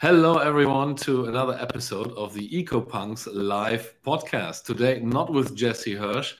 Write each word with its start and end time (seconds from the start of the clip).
Hello, 0.00 0.38
everyone, 0.38 0.94
to 0.94 1.24
another 1.24 1.58
episode 1.60 2.12
of 2.12 2.32
the 2.32 2.48
EcoPunks 2.50 3.26
live 3.32 3.96
podcast. 4.06 4.62
Today, 4.62 5.00
not 5.00 5.32
with 5.32 5.56
Jesse 5.56 5.96
Hirsch, 5.96 6.34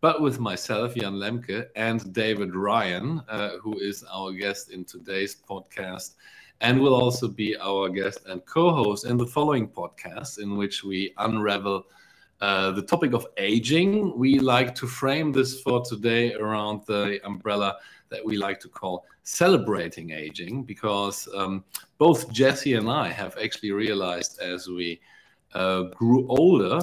but 0.00 0.22
with 0.22 0.40
myself, 0.40 0.94
Jan 0.94 1.16
Lemke, 1.16 1.66
and 1.76 2.10
David 2.14 2.56
Ryan, 2.56 3.20
uh, 3.28 3.58
who 3.60 3.78
is 3.78 4.02
our 4.10 4.32
guest 4.32 4.70
in 4.70 4.86
today's 4.86 5.36
podcast 5.46 6.14
and 6.62 6.80
will 6.80 6.94
also 6.94 7.28
be 7.28 7.54
our 7.58 7.90
guest 7.90 8.20
and 8.24 8.42
co 8.46 8.72
host 8.72 9.04
in 9.04 9.18
the 9.18 9.26
following 9.26 9.68
podcast, 9.68 10.38
in 10.38 10.56
which 10.56 10.82
we 10.82 11.12
unravel 11.18 11.84
uh, 12.42 12.72
the 12.72 12.82
topic 12.82 13.12
of 13.14 13.24
aging. 13.36 14.18
We 14.18 14.40
like 14.40 14.74
to 14.74 14.86
frame 14.88 15.30
this 15.30 15.60
for 15.60 15.80
today 15.80 16.34
around 16.34 16.82
the 16.86 17.24
umbrella 17.24 17.76
that 18.08 18.24
we 18.24 18.36
like 18.36 18.58
to 18.60 18.68
call 18.68 19.06
celebrating 19.22 20.10
aging, 20.10 20.64
because 20.64 21.28
um, 21.36 21.62
both 21.98 22.32
Jesse 22.32 22.74
and 22.74 22.90
I 22.90 23.12
have 23.12 23.36
actually 23.40 23.70
realized 23.70 24.40
as 24.40 24.66
we 24.66 25.00
uh, 25.54 25.82
grew 25.94 26.26
older 26.28 26.80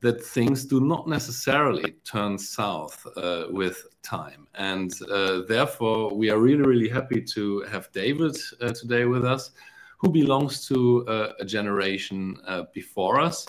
that 0.00 0.24
things 0.24 0.64
do 0.64 0.80
not 0.80 1.08
necessarily 1.08 1.96
turn 2.04 2.38
south 2.38 3.04
uh, 3.16 3.46
with 3.50 3.86
time. 4.02 4.46
And 4.54 4.92
uh, 5.10 5.40
therefore, 5.48 6.14
we 6.14 6.30
are 6.30 6.38
really, 6.38 6.62
really 6.62 6.88
happy 6.88 7.20
to 7.34 7.62
have 7.62 7.90
David 7.90 8.36
uh, 8.60 8.68
today 8.68 9.06
with 9.06 9.24
us, 9.24 9.50
who 9.98 10.08
belongs 10.10 10.68
to 10.68 11.04
a 11.40 11.44
generation 11.44 12.36
before 12.72 13.18
us 13.18 13.46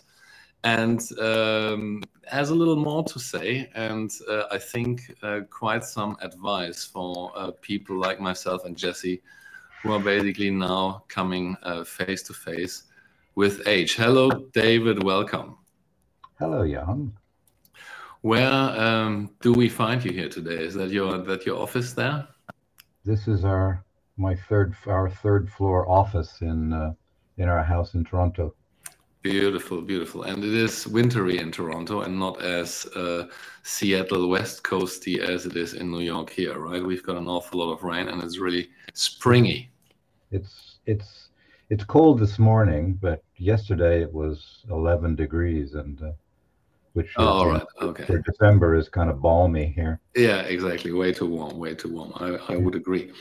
and 0.65 0.99
um, 1.19 2.03
has 2.27 2.49
a 2.49 2.55
little 2.55 2.75
more 2.75 3.03
to 3.03 3.19
say, 3.19 3.69
and 3.75 4.11
uh, 4.29 4.43
I 4.51 4.57
think 4.57 5.15
uh, 5.23 5.41
quite 5.49 5.83
some 5.83 6.17
advice 6.21 6.83
for 6.83 7.31
uh, 7.35 7.51
people 7.61 7.97
like 7.97 8.19
myself 8.19 8.65
and 8.65 8.75
Jesse, 8.75 9.21
who 9.81 9.93
are 9.93 9.99
basically 9.99 10.49
now 10.49 11.03
coming 11.07 11.55
face 11.85 12.23
to 12.23 12.33
face 12.33 12.83
with 13.35 13.67
age. 13.67 13.95
Hello, 13.95 14.29
David. 14.53 15.03
Welcome. 15.03 15.57
Hello, 16.39 16.67
Jan. 16.67 17.13
Where 18.21 18.51
um, 18.51 19.29
do 19.41 19.53
we 19.53 19.69
find 19.69 20.03
you 20.03 20.11
here 20.11 20.29
today? 20.29 20.63
Is 20.63 20.73
that 20.73 20.89
your 20.89 21.19
that 21.19 21.45
your 21.45 21.61
office 21.61 21.93
there? 21.93 22.27
This 23.03 23.27
is 23.27 23.45
our 23.45 23.85
my 24.17 24.35
third 24.35 24.75
our 24.87 25.09
third 25.09 25.51
floor 25.51 25.87
office 25.87 26.41
in 26.41 26.73
uh, 26.73 26.93
in 27.37 27.47
our 27.47 27.63
house 27.63 27.93
in 27.93 28.03
Toronto. 28.03 28.55
Beautiful, 29.25 29.81
beautiful. 29.81 30.21
And 30.21 30.43
it 30.43 30.53
is 30.53 30.85
wintry 30.85 31.39
in 31.39 31.51
Toronto 31.51 32.01
and 32.01 32.19
not 32.19 32.43
as 32.43 32.85
uh, 32.95 33.25
Seattle 33.63 34.29
West 34.29 34.63
Coasty 34.63 35.17
as 35.17 35.47
it 35.47 35.55
is 35.55 35.73
in 35.73 35.89
New 35.89 36.01
York 36.01 36.29
here, 36.29 36.59
right? 36.59 36.85
We've 36.85 37.01
got 37.01 37.17
an 37.17 37.27
awful 37.27 37.57
lot 37.57 37.73
of 37.73 37.81
rain 37.81 38.07
and 38.07 38.21
it's 38.21 38.37
really 38.37 38.69
springy. 38.93 39.71
It's 40.29 40.77
it's 40.85 41.29
it's 41.71 41.83
cold 41.83 42.19
this 42.19 42.37
morning, 42.37 42.99
but 43.01 43.23
yesterday 43.37 44.03
it 44.03 44.13
was 44.13 44.63
11 44.69 45.15
degrees 45.15 45.73
and 45.73 45.99
uh, 46.03 46.11
which 46.95 47.11
oh, 47.17 47.27
all 47.27 47.49
right, 47.49 47.65
okay. 47.81 48.05
For 48.05 48.19
December 48.19 48.75
is 48.75 48.87
kind 48.87 49.09
of 49.09 49.21
balmy 49.21 49.65
here. 49.75 49.99
Yeah, 50.15 50.41
exactly. 50.43 50.93
Way 50.93 51.11
too 51.11 51.27
warm, 51.27 51.57
way 51.57 51.75
too 51.75 51.93
warm. 51.93 52.13
I, 52.15 52.53
I 52.53 52.55
would 52.55 52.73
agree. 52.73 53.11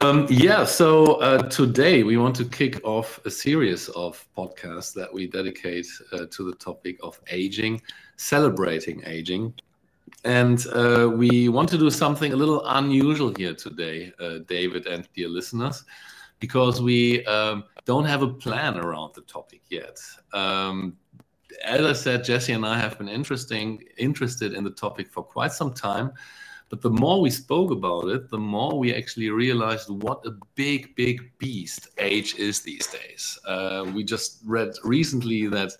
Um, 0.00 0.26
yeah, 0.30 0.64
so 0.64 1.16
uh, 1.16 1.42
today 1.48 2.04
we 2.04 2.16
want 2.16 2.36
to 2.36 2.44
kick 2.44 2.80
off 2.84 3.20
a 3.26 3.30
series 3.30 3.88
of 3.90 4.24
podcasts 4.38 4.94
that 4.94 5.12
we 5.12 5.26
dedicate 5.26 5.88
uh, 6.12 6.26
to 6.30 6.44
the 6.48 6.56
topic 6.56 6.98
of 7.02 7.20
aging, 7.30 7.82
celebrating 8.16 9.02
aging. 9.04 9.54
And 10.24 10.64
uh, 10.68 11.10
we 11.12 11.48
want 11.48 11.68
to 11.70 11.78
do 11.78 11.90
something 11.90 12.32
a 12.32 12.36
little 12.36 12.64
unusual 12.64 13.34
here 13.36 13.54
today, 13.54 14.12
uh, 14.20 14.38
David 14.46 14.86
and 14.86 15.08
dear 15.16 15.28
listeners, 15.28 15.84
because 16.38 16.80
we 16.80 17.24
um, 17.26 17.64
don't 17.86 18.04
have 18.04 18.22
a 18.22 18.28
plan 18.28 18.78
around 18.78 19.14
the 19.14 19.22
topic 19.22 19.62
yet. 19.68 19.98
Um, 20.32 20.96
as 21.64 21.84
I 21.84 21.92
said, 21.92 22.24
Jesse 22.24 22.52
and 22.52 22.64
I 22.64 22.78
have 22.78 22.98
been 22.98 23.08
interesting, 23.08 23.84
interested 23.96 24.54
in 24.54 24.64
the 24.64 24.70
topic 24.70 25.10
for 25.10 25.22
quite 25.22 25.52
some 25.52 25.72
time. 25.72 26.12
But 26.70 26.82
the 26.82 26.90
more 26.90 27.20
we 27.20 27.30
spoke 27.30 27.72
about 27.72 28.08
it, 28.08 28.30
the 28.30 28.38
more 28.38 28.78
we 28.78 28.94
actually 28.94 29.28
realized 29.30 29.90
what 29.90 30.24
a 30.24 30.36
big, 30.54 30.94
big 30.94 31.36
beast 31.38 31.88
age 31.98 32.36
is 32.36 32.62
these 32.62 32.86
days. 32.86 33.38
Uh, 33.44 33.90
we 33.92 34.04
just 34.04 34.40
read 34.44 34.72
recently 34.84 35.48
that 35.48 35.72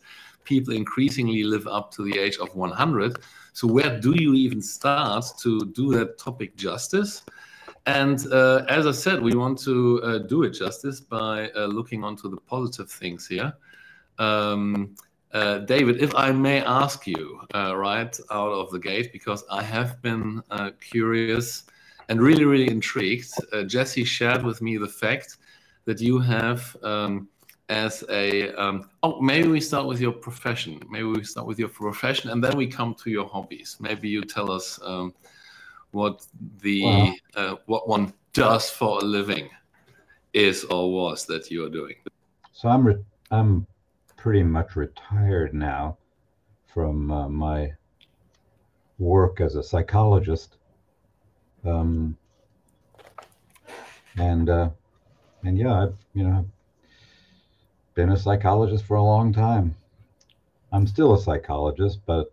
people 0.42 0.74
increasingly 0.74 1.44
live 1.44 1.68
up 1.68 1.92
to 1.92 2.02
the 2.02 2.18
age 2.18 2.38
of 2.38 2.54
100. 2.56 3.18
So, 3.52 3.68
where 3.68 4.00
do 4.00 4.20
you 4.20 4.34
even 4.34 4.60
start 4.60 5.24
to 5.42 5.66
do 5.66 5.92
that 5.92 6.18
topic 6.18 6.56
justice? 6.56 7.22
And 7.86 8.26
uh, 8.32 8.64
as 8.68 8.84
I 8.86 8.92
said, 8.92 9.22
we 9.22 9.34
want 9.34 9.58
to 9.60 10.02
uh, 10.02 10.18
do 10.18 10.42
it 10.42 10.50
justice 10.50 11.00
by 11.00 11.50
uh, 11.50 11.66
looking 11.66 12.02
onto 12.02 12.28
the 12.28 12.36
positive 12.36 12.90
things 12.90 13.28
here. 13.28 13.52
Um, 14.18 14.96
uh, 15.32 15.58
David, 15.58 16.02
if 16.02 16.14
I 16.14 16.32
may 16.32 16.60
ask 16.62 17.06
you 17.06 17.40
uh, 17.54 17.76
right 17.76 18.18
out 18.30 18.52
of 18.52 18.70
the 18.70 18.78
gate, 18.78 19.12
because 19.12 19.44
I 19.50 19.62
have 19.62 20.00
been 20.02 20.42
uh, 20.50 20.70
curious 20.80 21.64
and 22.08 22.20
really, 22.20 22.44
really 22.44 22.68
intrigued. 22.68 23.32
Uh, 23.52 23.62
Jesse 23.62 24.04
shared 24.04 24.42
with 24.42 24.60
me 24.60 24.76
the 24.76 24.88
fact 24.88 25.36
that 25.84 26.00
you 26.00 26.18
have, 26.18 26.76
um, 26.82 27.28
as 27.68 28.02
a, 28.10 28.52
um, 28.54 28.90
oh, 29.04 29.20
maybe 29.20 29.46
we 29.46 29.60
start 29.60 29.86
with 29.86 30.00
your 30.00 30.12
profession. 30.12 30.80
Maybe 30.90 31.04
we 31.04 31.22
start 31.22 31.46
with 31.46 31.60
your 31.60 31.68
profession 31.68 32.30
and 32.30 32.42
then 32.42 32.56
we 32.56 32.66
come 32.66 32.94
to 33.04 33.10
your 33.10 33.28
hobbies. 33.28 33.76
Maybe 33.78 34.08
you 34.08 34.22
tell 34.22 34.50
us 34.50 34.80
um, 34.82 35.14
what 35.92 36.26
the 36.60 37.14
uh, 37.36 37.56
what 37.66 37.88
one 37.88 38.12
does 38.32 38.70
for 38.70 38.98
a 38.98 39.04
living 39.04 39.48
is 40.32 40.64
or 40.64 40.92
was 40.92 41.26
that 41.26 41.50
you 41.50 41.64
are 41.64 41.68
doing. 41.68 41.94
So 42.52 42.68
I'm 42.68 43.04
I'm 43.30 43.66
pretty 44.20 44.42
much 44.42 44.76
retired 44.76 45.54
now 45.54 45.96
from 46.66 47.10
uh, 47.10 47.26
my 47.28 47.72
work 48.98 49.40
as 49.40 49.56
a 49.56 49.62
psychologist. 49.62 50.56
Um, 51.64 52.18
and 54.18 54.48
uh, 54.48 54.70
and 55.42 55.56
yeah, 55.56 55.82
I've 55.82 55.96
you 56.12 56.24
know 56.24 56.46
been 57.94 58.10
a 58.10 58.16
psychologist 58.16 58.84
for 58.84 58.96
a 58.96 59.02
long 59.02 59.32
time. 59.32 59.74
I'm 60.70 60.86
still 60.86 61.14
a 61.14 61.20
psychologist, 61.20 62.00
but 62.04 62.30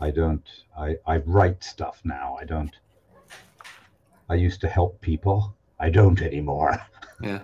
I 0.00 0.10
don't. 0.10 0.48
I 0.76 0.96
I 1.06 1.18
write 1.18 1.62
stuff 1.62 2.00
now. 2.02 2.38
I 2.40 2.44
don't. 2.44 2.74
I 4.30 4.34
used 4.34 4.62
to 4.62 4.68
help 4.68 5.00
people. 5.02 5.54
I 5.78 5.90
don't 5.90 6.20
anymore. 6.22 6.80
Yeah. 7.22 7.40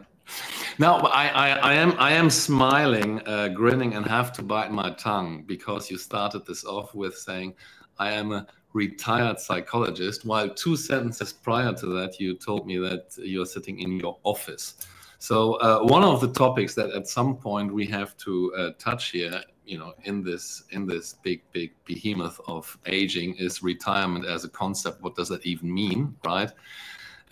Now 0.78 0.98
I, 0.98 1.28
I, 1.28 1.48
I, 1.50 1.75
am 1.75 1.94
I 1.98 2.12
am 2.12 2.28
smiling, 2.28 3.26
uh, 3.26 3.48
grinning, 3.48 3.94
and 3.94 4.04
have 4.04 4.31
to 4.34 4.42
bite 4.42 4.70
my 4.70 4.91
tongue 4.91 5.44
because 5.47 5.91
you 5.91 5.97
started 5.97 6.44
this 6.44 6.64
off 6.66 6.94
with 6.94 7.16
saying 7.16 7.54
I 7.98 8.12
am 8.12 8.32
a 8.32 8.47
retired 8.75 9.41
psychologist, 9.41 10.26
while 10.26 10.50
two 10.50 10.76
sentences 10.76 11.32
prior 11.32 11.72
to 11.72 11.86
that 11.94 12.20
you 12.20 12.36
told 12.36 12.66
me 12.66 12.76
that 12.78 13.16
you're 13.16 13.47
sitting 13.47 13.81
in 13.81 13.98
your 13.98 14.19
office. 14.22 14.75
So 15.19 15.54
uh, 15.54 15.81
one 15.81 16.04
of 16.04 16.20
the 16.20 16.28
topics 16.28 16.75
that 16.75 16.91
at 16.91 17.09
some 17.09 17.36
point 17.36 17.72
we 17.72 17.86
have 17.86 18.15
to 18.19 18.54
uh, 18.54 18.70
touch 18.78 19.12
here, 19.12 19.42
you 19.65 19.78
know, 19.78 19.94
in 20.04 20.22
this 20.22 20.65
in 20.72 20.86
this 20.86 21.15
big 21.22 21.41
big 21.53 21.72
behemoth 21.86 22.38
of 22.47 22.76
aging 22.84 23.36
is 23.36 23.62
retirement 23.62 24.26
as 24.26 24.44
a 24.44 24.50
concept. 24.50 25.00
What 25.00 25.15
does 25.15 25.31
that 25.31 25.47
even 25.47 25.72
mean, 25.72 26.15
right? 26.22 26.53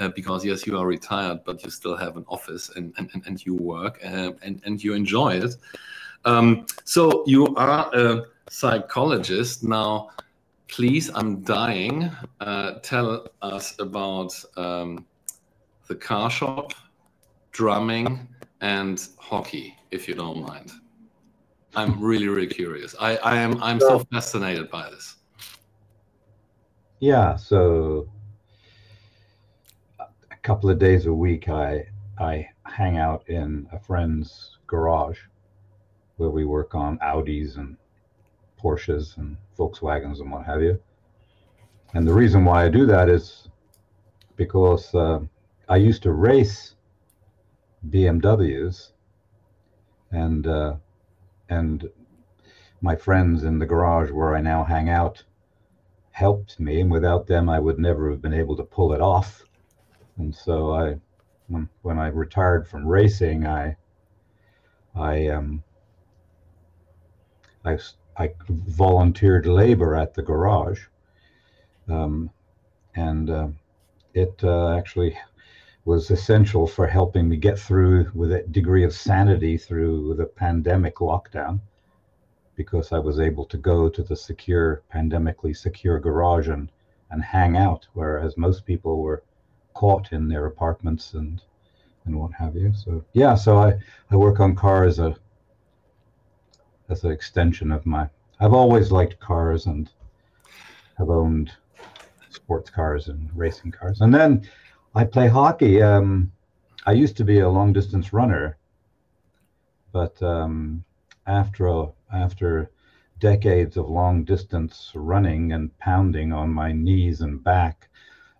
Uh, 0.00 0.09
because 0.09 0.44
yes, 0.44 0.66
you 0.66 0.78
are 0.78 0.87
retired, 0.87 1.41
but 1.44 1.62
you 1.62 1.71
still 1.71 1.97
have 1.97 2.16
an 2.16 2.25
office 2.28 2.71
and 2.77 2.93
and, 2.99 3.10
and 3.27 3.44
you 3.44 3.55
work 3.55 4.00
uh, 4.05 4.32
and 4.43 4.60
and 4.65 4.82
you 4.82 4.94
enjoy 4.94 5.34
it. 5.34 5.56
Um, 6.25 6.66
so 6.84 7.25
you 7.27 7.55
are 7.56 7.91
a 7.94 8.25
psychologist 8.49 9.65
now. 9.65 10.10
Please, 10.69 11.10
I'm 11.15 11.43
dying. 11.43 12.10
Uh, 12.41 12.78
tell 12.83 13.28
us 13.43 13.78
about 13.78 14.33
um, 14.56 15.04
the 15.87 15.94
car 15.94 16.31
shop, 16.31 16.72
drumming, 17.53 18.27
and 18.60 19.06
hockey, 19.19 19.77
if 19.91 20.09
you 20.09 20.15
don't 20.15 20.41
mind. 20.41 20.72
I'm 21.77 22.01
really, 22.01 22.28
really 22.28 22.47
curious. 22.47 22.95
I, 23.01 23.16
I 23.18 23.36
am 23.36 23.63
I'm 23.63 23.80
so 23.80 23.98
fascinated 24.13 24.71
by 24.71 24.91
this. 24.91 25.16
Yeah, 27.01 27.36
so 27.36 28.09
couple 30.44 30.68
of 30.68 30.78
days 30.78 31.06
a 31.06 31.12
week, 31.12 31.48
I 31.48 31.86
I 32.18 32.46
hang 32.66 32.98
out 32.98 33.26
in 33.30 33.66
a 33.72 33.78
friend's 33.78 34.58
garage 34.66 35.18
where 36.18 36.28
we 36.28 36.44
work 36.44 36.74
on 36.74 36.98
Audis 36.98 37.56
and 37.56 37.78
Porsches 38.62 39.16
and 39.16 39.38
Volkswagens 39.58 40.20
and 40.20 40.30
what 40.30 40.44
have 40.44 40.60
you. 40.60 40.78
And 41.94 42.06
the 42.06 42.12
reason 42.12 42.44
why 42.44 42.64
I 42.64 42.68
do 42.68 42.84
that 42.84 43.08
is 43.08 43.48
because 44.36 44.94
uh, 44.94 45.20
I 45.70 45.76
used 45.76 46.02
to 46.02 46.12
race 46.12 46.74
BMWs, 47.88 48.91
and 50.12 50.46
uh, 50.46 50.74
and 51.48 51.88
my 52.82 52.94
friends 52.94 53.44
in 53.44 53.58
the 53.58 53.66
garage 53.66 54.10
where 54.10 54.36
I 54.36 54.42
now 54.42 54.62
hang 54.62 54.91
out 54.91 55.24
helped 56.10 56.60
me, 56.60 56.82
and 56.82 56.91
without 56.91 57.26
them, 57.26 57.48
I 57.48 57.58
would 57.58 57.78
never 57.78 58.10
have 58.10 58.20
been 58.20 58.34
able 58.34 58.56
to 58.56 58.62
pull 58.62 58.92
it 58.92 59.00
off. 59.00 59.42
And 60.16 60.34
so 60.34 60.72
I, 60.72 60.97
when, 61.49 61.69
when 61.83 61.99
I 61.99 62.09
retired 62.09 62.69
from 62.69 62.87
racing, 62.87 63.47
I 63.47 63.77
I 64.95 65.27
um, 65.28 65.63
I, 67.65 67.78
I 68.16 68.33
volunteered 68.49 69.47
labor 69.47 69.97
at 69.97 70.15
the 70.15 70.22
garage, 70.22 70.84
um, 71.89 72.31
and 72.95 73.28
uh, 73.28 73.49
it 74.15 74.39
uh, 74.45 74.77
actually 74.77 75.19
was 75.84 76.11
essential 76.11 76.66
for 76.66 76.87
helping 76.87 77.28
me 77.28 77.37
get 77.37 77.59
through 77.59 78.11
with 78.15 78.33
a 78.33 78.43
degree 78.43 78.84
of 78.84 78.95
sanity 78.95 79.59
through 79.59 80.15
the 80.15 80.25
pandemic 80.25 80.97
lockdown 80.97 81.61
because 82.55 82.93
I 82.93 82.99
was 82.99 83.19
able 83.19 83.45
to 83.47 83.59
go 83.59 83.89
to 83.89 84.03
the 84.03 84.16
secure, 84.16 84.83
pandemically 84.95 85.57
secure 85.57 85.99
garage 85.99 86.49
and, 86.49 86.71
and 87.11 87.22
hang 87.22 87.57
out, 87.57 87.87
whereas 87.93 88.37
most 88.37 88.65
people 88.65 89.03
were 89.03 89.25
caught 89.74 90.12
in 90.12 90.28
their 90.28 90.47
apartments 90.47 91.15
and 91.15 91.42
and 92.06 92.18
what 92.18 92.32
have 92.32 92.54
you. 92.56 92.72
So 92.74 93.04
yeah, 93.12 93.34
so 93.34 93.59
I, 93.59 93.74
I 94.10 94.16
work 94.16 94.41
on 94.41 94.54
cars 94.54 94.98
a, 94.98 95.16
as 96.88 97.04
an 97.04 97.12
extension 97.12 97.72
of 97.72 97.86
my. 97.86 98.09
I've 98.41 98.53
always 98.53 98.92
liked 98.92 99.18
cars 99.21 99.66
and 99.66 99.91
have 100.98 101.09
owned 101.09 101.50
sports 102.30 102.71
cars 102.71 103.09
and 103.09 103.30
racing 103.34 103.72
cars, 103.72 104.00
and 104.00 104.15
then 104.15 104.48
I 104.94 105.04
play 105.04 105.28
hockey. 105.28 105.82
Um, 105.82 106.32
I 106.86 106.92
used 106.92 107.16
to 107.16 107.24
be 107.24 107.41
a 107.41 107.48
long 107.48 107.72
distance 107.72 108.12
runner, 108.12 108.59
but 109.92 110.22
um, 110.22 110.84
after 111.27 111.88
after 112.12 112.70
decades 113.18 113.77
of 113.77 113.88
long 113.88 114.24
distance 114.24 114.92
running 114.94 115.53
and 115.53 115.77
pounding 115.78 116.32
on 116.32 116.50
my 116.50 116.72
knees 116.72 117.22
and 117.22 117.42
back 117.42 117.88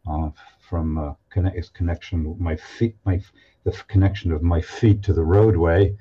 uh, 0.06 0.28
from 0.69 0.99
uh, 0.99 1.12
connect, 1.31 1.72
connection 1.75 2.37
my 2.38 2.56
feet 2.56 2.96
my 3.05 3.20
the 3.64 3.72
connection 3.88 4.32
of 4.32 4.43
my 4.43 4.61
feet 4.61 5.02
to 5.02 5.12
the 5.12 5.22
roadway 5.22 5.96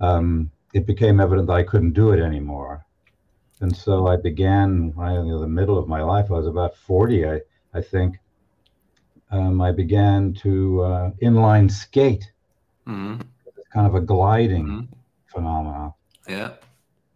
um, 0.00 0.50
it 0.74 0.86
became 0.86 1.20
evident 1.20 1.46
that 1.46 1.54
I 1.54 1.62
couldn't 1.62 1.92
do 1.92 2.10
it 2.10 2.20
anymore 2.20 2.84
and 3.60 3.74
so 3.76 4.06
I 4.06 4.16
began 4.16 4.92
right 4.94 5.16
in 5.16 5.28
the 5.28 5.48
middle 5.48 5.78
of 5.78 5.88
my 5.88 6.02
life 6.02 6.30
I 6.30 6.34
was 6.34 6.46
about 6.46 6.76
40 6.76 7.26
I 7.26 7.40
I 7.74 7.80
think 7.80 8.16
um, 9.30 9.60
I 9.60 9.72
began 9.72 10.32
to 10.34 10.82
uh, 10.82 11.10
inline 11.22 11.70
skate 11.70 12.30
mm-hmm. 12.86 13.20
it's 13.56 13.68
kind 13.68 13.86
of 13.86 13.94
a 13.94 14.00
gliding 14.00 14.66
mm-hmm. 14.66 14.94
phenomenon 15.26 15.92
yeah 16.28 16.52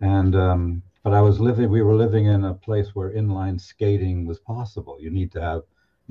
and 0.01 0.35
um, 0.35 0.83
but 1.03 1.15
I 1.15 1.21
was 1.21 1.41
living. 1.41 1.69
We 1.71 1.83
were 1.83 1.95
living 1.95 2.27
in 2.27 2.45
a 2.45 2.55
place 2.55 2.95
where 2.95 3.11
inline 3.11 3.61
skating 3.61 4.27
was 4.27 4.39
possible. 4.39 4.99
You 5.01 5.11
need 5.11 5.33
to 5.33 5.41
have, 5.41 5.63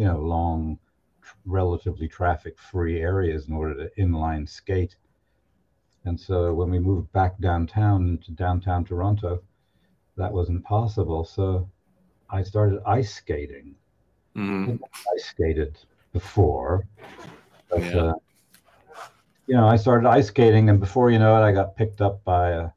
you 0.01 0.07
know, 0.07 0.17
long, 0.17 0.79
relatively 1.45 2.07
traffic-free 2.07 2.99
areas 2.99 3.47
in 3.47 3.53
order 3.53 3.75
to 3.75 4.01
inline 4.01 4.49
skate. 4.49 4.95
And 6.05 6.19
so 6.19 6.55
when 6.55 6.71
we 6.71 6.79
moved 6.79 7.11
back 7.11 7.37
downtown 7.39 8.17
to 8.25 8.31
downtown 8.31 8.83
Toronto, 8.83 9.43
that 10.17 10.33
wasn't 10.33 10.63
possible. 10.63 11.23
So 11.23 11.69
I 12.31 12.41
started 12.41 12.81
ice 12.83 13.13
skating. 13.13 13.75
Mm-hmm. 14.35 14.83
I 14.83 15.17
skated 15.17 15.77
before, 16.13 16.87
but 17.69 17.83
yeah. 17.83 18.01
uh, 18.01 18.13
you 19.45 19.55
know, 19.55 19.67
I 19.67 19.75
started 19.75 20.09
ice 20.09 20.29
skating, 20.29 20.69
and 20.69 20.79
before 20.79 21.11
you 21.11 21.19
know 21.19 21.35
it, 21.35 21.45
I 21.45 21.51
got 21.51 21.75
picked 21.75 22.01
up 22.01 22.23
by 22.23 22.49
a 22.51 22.69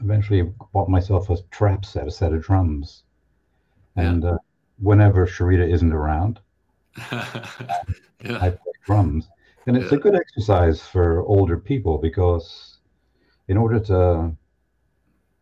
eventually 0.00 0.42
bought 0.74 0.90
myself 0.90 1.30
a 1.30 1.38
trap 1.50 1.86
set, 1.86 2.06
a 2.06 2.10
set 2.10 2.34
of 2.34 2.42
drums. 2.42 3.04
And 3.96 4.22
uh, 4.22 4.36
whenever 4.78 5.26
Sharita 5.26 5.66
isn't 5.66 5.94
around, 5.94 6.40
yeah. 7.10 7.32
I 8.22 8.50
play 8.50 8.72
drums. 8.84 9.26
And 9.66 9.78
it's 9.78 9.90
yeah. 9.90 9.96
a 9.96 10.00
good 10.02 10.14
exercise 10.14 10.82
for 10.82 11.22
older 11.22 11.56
people 11.56 11.96
because 11.96 12.76
in 13.48 13.56
order 13.56 13.80
to 13.80 14.36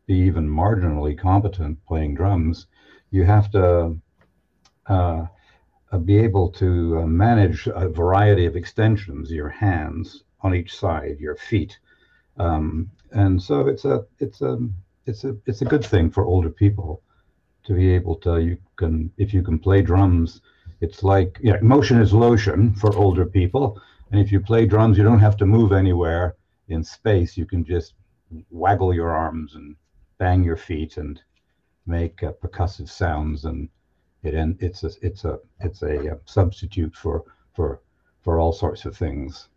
be 0.07 0.15
even 0.15 0.49
marginally 0.49 1.19
competent 1.19 1.85
playing 1.85 2.15
drums, 2.15 2.69
you 3.11 3.25
have 3.25 3.51
to 3.51 3.99
uh, 4.87 5.27
uh 5.91 5.99
be 5.99 6.19
able 6.19 6.51
to 6.51 7.01
uh, 7.01 7.07
manage 7.07 7.67
a 7.67 7.89
variety 7.89 8.47
of 8.47 8.55
extensions, 8.55 9.33
your 9.33 9.49
hands 9.49 10.23
on 10.43 10.55
each 10.55 10.79
side, 10.79 11.19
your 11.19 11.35
feet, 11.35 11.81
um, 12.39 12.91
and 13.13 13.43
so 13.43 13.67
it's 13.67 13.85
a 13.85 14.05
it's 14.19 14.41
a 14.41 14.59
it's 15.07 15.25
a 15.25 15.37
it's 15.47 15.63
a 15.63 15.67
good 15.67 15.85
thing 15.85 16.11
for 16.11 16.25
older 16.25 16.51
people 16.51 17.03
to 17.65 17.75
be 17.75 17.91
able 17.91 18.17
to 18.17 18.41
you 18.41 18.59
can 18.77 19.11
if 19.19 19.33
you 19.35 19.43
can 19.43 19.59
play 19.59 19.83
drums 19.83 20.41
it's 20.83 21.05
like 21.05 21.39
yeah 21.43 21.59
motion 21.63 22.01
is 22.01 22.13
lotion 22.13 22.75
for 22.75 22.95
older 22.97 23.25
people. 23.25 23.81
And 24.11 24.21
if 24.21 24.33
you 24.33 24.41
play 24.41 24.67
drums 24.67 24.99
you 24.99 25.05
don't 25.05 25.21
have 25.21 25.37
to 25.39 25.47
move 25.47 25.73
anywhere 25.73 26.35
in 26.69 26.83
space. 26.83 27.37
You 27.37 27.47
can 27.47 27.65
just 27.65 27.95
waggle 28.51 28.93
your 28.93 29.11
arms 29.11 29.55
and 29.55 29.77
bang 30.19 30.43
your 30.43 30.57
feet 30.57 30.97
and 30.97 31.23
make 31.87 32.25
uh, 32.25 32.33
percussive 32.33 32.89
sounds. 32.89 33.45
And 33.45 33.69
it 34.25 34.35
and 34.35 34.61
it's 34.61 34.83
a 34.83 34.91
it's 35.03 35.25
a 35.25 35.39
it's 35.61 35.83
a, 35.83 36.15
uh, 36.15 36.17
substitute 36.25 36.97
for 36.97 37.23
for 37.55 37.81
for 38.23 38.41
all 38.41 38.53
sorts 38.53 38.85
of 38.85 38.97
things 38.97 39.49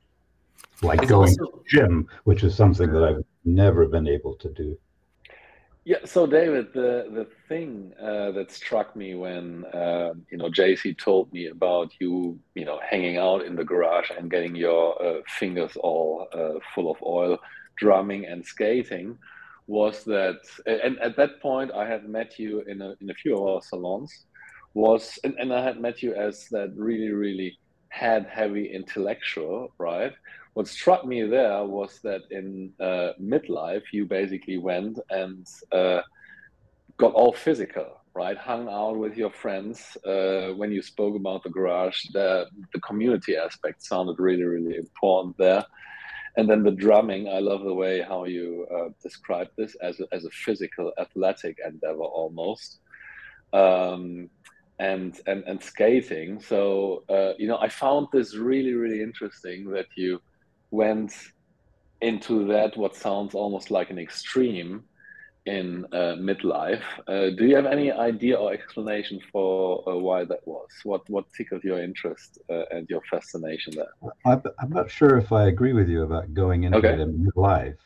like 0.82 1.02
it's 1.02 1.10
going 1.10 1.30
also, 1.30 1.46
to 1.46 1.64
gym, 1.68 2.08
which 2.24 2.44
is 2.44 2.56
something 2.56 2.92
that 2.92 3.04
I've 3.04 3.24
never 3.44 3.88
been 3.88 4.08
able 4.08 4.36
to 4.36 4.50
do. 4.50 4.78
Yeah. 5.86 5.98
So, 6.04 6.26
David, 6.26 6.74
the 6.74 7.10
the 7.14 7.28
thing 7.48 7.94
uh, 8.02 8.32
that 8.32 8.52
struck 8.52 8.96
me 8.96 9.14
when 9.14 9.66
uh, 9.66 10.14
you 10.32 10.38
know 10.38 10.50
Jesse 10.50 10.96
told 10.96 11.32
me 11.32 11.48
about 11.48 11.94
you, 12.00 12.40
you 12.56 12.66
know, 12.66 12.80
hanging 12.90 13.18
out 13.18 13.46
in 13.46 13.56
the 13.56 13.64
garage 13.64 14.10
and 14.18 14.32
getting 14.32 14.56
your 14.56 15.02
uh, 15.02 15.22
fingers 15.28 15.76
all 15.78 16.28
uh, 16.34 16.60
full 16.74 16.90
of 16.90 16.98
oil, 17.04 17.38
drumming 17.78 18.26
and 18.26 18.44
skating, 18.44 19.16
was 19.68 20.04
that, 20.06 20.40
and 20.66 20.98
at 21.00 21.16
that 21.18 21.40
point, 21.40 21.72
I 21.72 21.88
had 21.88 22.10
met 22.10 22.40
you 22.40 22.62
in 22.62 22.82
a 22.82 22.96
in 23.00 23.12
a 23.12 23.14
few 23.14 23.38
of 23.38 23.48
our 23.48 23.62
salons, 23.62 24.26
was 24.74 25.20
and, 25.24 25.36
and 25.38 25.54
I 25.54 25.64
had 25.64 25.80
met 25.80 26.02
you 26.02 26.16
as 26.16 26.48
that 26.50 26.74
really 26.76 27.12
really 27.12 27.60
head 27.90 28.28
heavy 28.30 28.74
intellectual, 28.74 29.74
right? 29.78 30.14
what 30.56 30.70
struck 30.70 31.06
me 31.06 31.22
there 31.22 31.64
was 31.66 32.00
that 32.02 32.22
in 32.32 32.72
uh, 32.80 33.12
midlife 33.22 33.84
you 33.92 34.06
basically 34.06 34.58
went 34.58 34.98
and 35.10 35.46
uh, 35.74 36.02
got 36.98 37.14
all 37.14 37.34
physical 37.34 38.02
right 38.14 38.38
hung 38.38 38.70
out 38.70 38.98
with 38.98 39.18
your 39.18 39.32
friends 39.32 39.98
uh, 40.06 40.48
when 40.56 40.72
you 40.72 40.82
spoke 40.82 41.16
about 41.16 41.44
the 41.44 41.50
garage 41.50 42.02
the, 42.14 42.46
the 42.74 42.80
community 42.80 43.36
aspect 43.36 43.84
sounded 43.84 44.18
really 44.18 44.44
really 44.44 44.78
important 44.78 45.38
there 45.38 45.64
and 46.38 46.50
then 46.50 46.64
the 46.64 46.72
drumming. 46.72 47.30
I 47.30 47.40
love 47.40 47.64
the 47.64 47.74
way 47.74 48.02
how 48.02 48.26
you 48.26 48.68
uh, 48.70 48.90
describe 49.02 49.48
this 49.58 49.74
as 49.76 50.02
a, 50.02 50.08
as 50.12 50.26
a 50.26 50.30
physical, 50.32 50.92
athletic 51.00 51.58
endeavor 51.66 52.04
almost. 52.04 52.80
Um, 53.54 54.30
and 54.80 55.20
and 55.28 55.44
and 55.46 55.62
skating. 55.62 56.40
So 56.42 57.04
uh, 57.10 57.34
you 57.38 57.48
know, 57.48 57.58
I 57.58 57.70
found 57.70 58.08
this 58.12 58.36
really 58.36 58.74
really 58.74 59.02
interesting 59.02 59.70
that 59.72 59.88
you 59.96 60.22
went 60.72 61.14
into 62.02 62.46
that 62.48 62.76
what 62.78 62.96
sounds 62.96 63.34
almost 63.36 63.72
like 63.72 63.90
an 63.90 63.98
extreme 63.98 64.84
in 65.46 65.86
uh, 65.94 66.16
midlife. 66.18 66.82
Uh, 67.08 67.30
do 67.38 67.46
you 67.46 67.56
have 67.56 67.68
any 67.68 67.92
idea 67.92 68.36
or 68.36 68.52
explanation 68.52 69.20
for 69.32 69.88
uh, 69.88 69.96
why 69.96 70.26
that 70.26 70.46
was? 70.46 70.70
What 70.84 71.08
what 71.10 71.26
tickled 71.38 71.64
your 71.64 71.82
interest 71.82 72.40
uh, 72.50 72.64
and 72.72 72.90
your 72.90 73.02
fascination 73.10 73.74
there? 73.76 74.12
I'm, 74.26 74.42
I'm 74.60 74.72
not 74.72 74.90
sure 74.90 75.18
if 75.18 75.32
I 75.32 75.48
agree 75.48 75.74
with 75.74 75.88
you 75.88 76.04
about 76.04 76.34
going 76.34 76.64
into 76.64 76.80
okay. 76.80 76.94
it 76.94 77.00
in 77.00 77.26
midlife. 77.26 77.78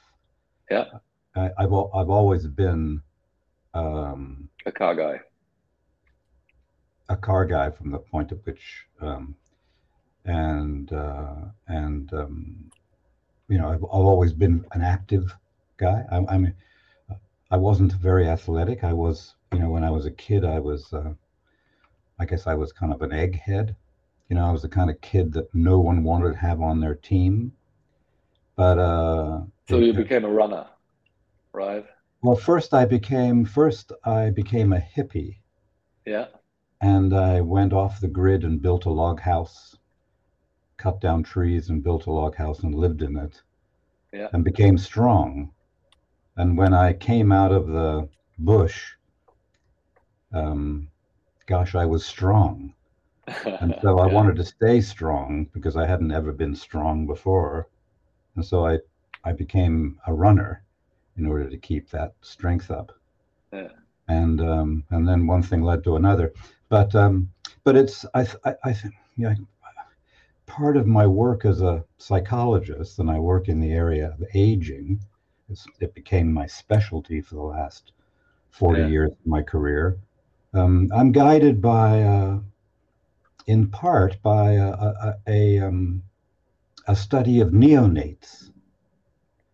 Yeah, 0.71 0.85
I, 1.35 1.49
have 1.59 1.73
I've 1.73 2.09
always 2.09 2.47
been 2.47 3.01
um, 3.73 4.49
a 4.65 4.71
car 4.71 4.95
guy 4.95 5.19
a 7.09 7.17
car 7.17 7.45
guy 7.45 7.69
from 7.71 7.91
the 7.91 7.97
point 7.97 8.31
at 8.31 8.45
which, 8.45 8.85
um, 9.01 9.35
and 10.25 10.93
uh, 10.93 11.35
and 11.67 12.13
um, 12.13 12.71
you 13.47 13.57
know, 13.57 13.69
I've, 13.69 13.83
I've, 13.83 14.05
always 14.05 14.31
been 14.31 14.63
an 14.73 14.83
active 14.83 15.35
guy. 15.77 16.05
I, 16.11 16.17
I 16.17 16.37
mean, 16.37 16.53
I 17.49 17.57
wasn't 17.57 17.93
very 17.93 18.29
athletic. 18.29 18.83
I 18.83 18.93
was, 18.93 19.33
you 19.51 19.59
know, 19.59 19.69
when 19.69 19.83
I 19.83 19.89
was 19.89 20.05
a 20.05 20.11
kid, 20.11 20.45
I 20.45 20.59
was, 20.59 20.93
uh, 20.93 21.13
I 22.19 22.25
guess, 22.25 22.45
I 22.45 22.53
was 22.53 22.71
kind 22.71 22.93
of 22.93 23.01
an 23.01 23.09
egghead. 23.09 23.75
You 24.29 24.35
know, 24.35 24.47
I 24.47 24.51
was 24.51 24.61
the 24.61 24.69
kind 24.69 24.91
of 24.91 25.01
kid 25.01 25.33
that 25.33 25.53
no 25.55 25.79
one 25.79 26.03
wanted 26.03 26.33
to 26.33 26.37
have 26.37 26.61
on 26.61 26.79
their 26.79 26.93
team. 26.93 27.53
But 28.55 28.77
uh, 28.77 29.41
so 29.67 29.79
you 29.79 29.93
became 29.93 30.25
a 30.25 30.29
runner, 30.29 30.67
right? 31.53 31.85
Well, 32.21 32.35
first 32.35 32.73
I 32.73 32.85
became 32.85 33.45
first 33.45 33.93
I 34.03 34.29
became 34.29 34.73
a 34.73 34.79
hippie. 34.79 35.37
Yeah 36.05 36.25
and 36.81 37.13
I 37.13 37.41
went 37.41 37.73
off 37.73 37.99
the 37.99 38.07
grid 38.07 38.43
and 38.43 38.61
built 38.61 38.85
a 38.85 38.89
log 38.91 39.19
house, 39.19 39.77
cut 40.77 40.99
down 41.01 41.23
trees 41.23 41.69
and 41.69 41.83
built 41.83 42.07
a 42.07 42.11
log 42.11 42.35
house 42.35 42.59
and 42.63 42.73
lived 42.75 43.01
in 43.01 43.17
it, 43.17 43.41
yeah. 44.13 44.27
and 44.33 44.43
became 44.43 44.77
strong. 44.77 45.51
And 46.37 46.57
when 46.57 46.73
I 46.73 46.93
came 46.93 47.31
out 47.31 47.51
of 47.51 47.67
the 47.67 48.09
bush, 48.37 48.93
um, 50.33 50.89
gosh, 51.47 51.75
I 51.75 51.85
was 51.85 52.05
strong. 52.05 52.73
And 53.61 53.75
so 53.81 53.99
I 53.99 54.07
yeah. 54.07 54.13
wanted 54.13 54.35
to 54.37 54.43
stay 54.45 54.81
strong 54.81 55.45
because 55.53 55.75
I 55.77 55.85
hadn't 55.85 56.11
ever 56.11 56.31
been 56.33 56.55
strong 56.55 57.05
before. 57.05 57.69
And 58.35 58.45
so 58.45 58.65
I, 58.65 58.79
I 59.23 59.33
became 59.33 59.99
a 60.07 60.13
runner 60.13 60.63
in 61.17 61.25
order 61.25 61.49
to 61.49 61.57
keep 61.57 61.89
that 61.89 62.13
strength 62.21 62.71
up. 62.71 62.91
Yeah. 63.51 63.69
And 64.09 64.41
um, 64.41 64.83
and 64.89 65.07
then 65.07 65.27
one 65.27 65.43
thing 65.43 65.61
led 65.61 65.83
to 65.85 65.95
another. 65.95 66.33
But 66.67 66.93
um, 66.95 67.31
but 67.63 67.77
it's 67.77 68.05
I 68.13 68.27
I, 68.43 68.55
I 68.65 68.73
think 68.73 68.95
yeah. 69.15 69.35
Part 70.47 70.77
of 70.77 70.87
my 70.87 71.05
work 71.05 71.45
as 71.45 71.61
a 71.61 71.85
psychologist, 71.99 72.97
and 72.97 73.09
I 73.09 73.19
work 73.19 73.49
in 73.49 73.59
the 73.59 73.71
area 73.71 74.07
of 74.09 74.23
aging. 74.33 74.99
it 75.79 75.93
became 75.93 76.33
my 76.33 76.47
specialty 76.47 77.21
for 77.21 77.35
the 77.35 77.41
last 77.41 77.91
forty 78.49 78.81
yeah. 78.81 78.87
years 78.87 79.11
of 79.11 79.25
my 79.25 79.43
career. 79.43 79.97
Um, 80.53 80.91
I'm 80.95 81.11
guided 81.11 81.61
by, 81.61 82.01
uh, 82.01 82.39
in 83.45 83.67
part, 83.67 84.19
by 84.23 84.53
a 84.53 84.71
a, 84.71 85.15
a, 85.27 85.59
um, 85.59 86.01
a, 86.87 86.95
study 86.95 87.39
of 87.41 87.49
neonates 87.49 88.49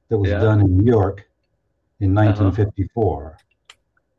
that 0.07 0.17
was 0.17 0.31
yeah. 0.31 0.39
done 0.39 0.61
in 0.61 0.77
New 0.77 0.89
York 0.89 1.27
in 1.99 2.13
1954. 2.13 3.25
Uh-huh. 3.25 3.44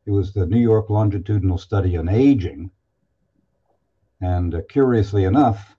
It 0.06 0.12
was 0.12 0.32
the 0.32 0.46
New 0.46 0.60
York 0.60 0.88
Longitudinal 0.88 1.58
Study 1.58 1.96
on 1.96 2.08
Aging, 2.08 2.70
and 4.20 4.54
uh, 4.54 4.60
curiously 4.68 5.25
enough, 5.25 5.76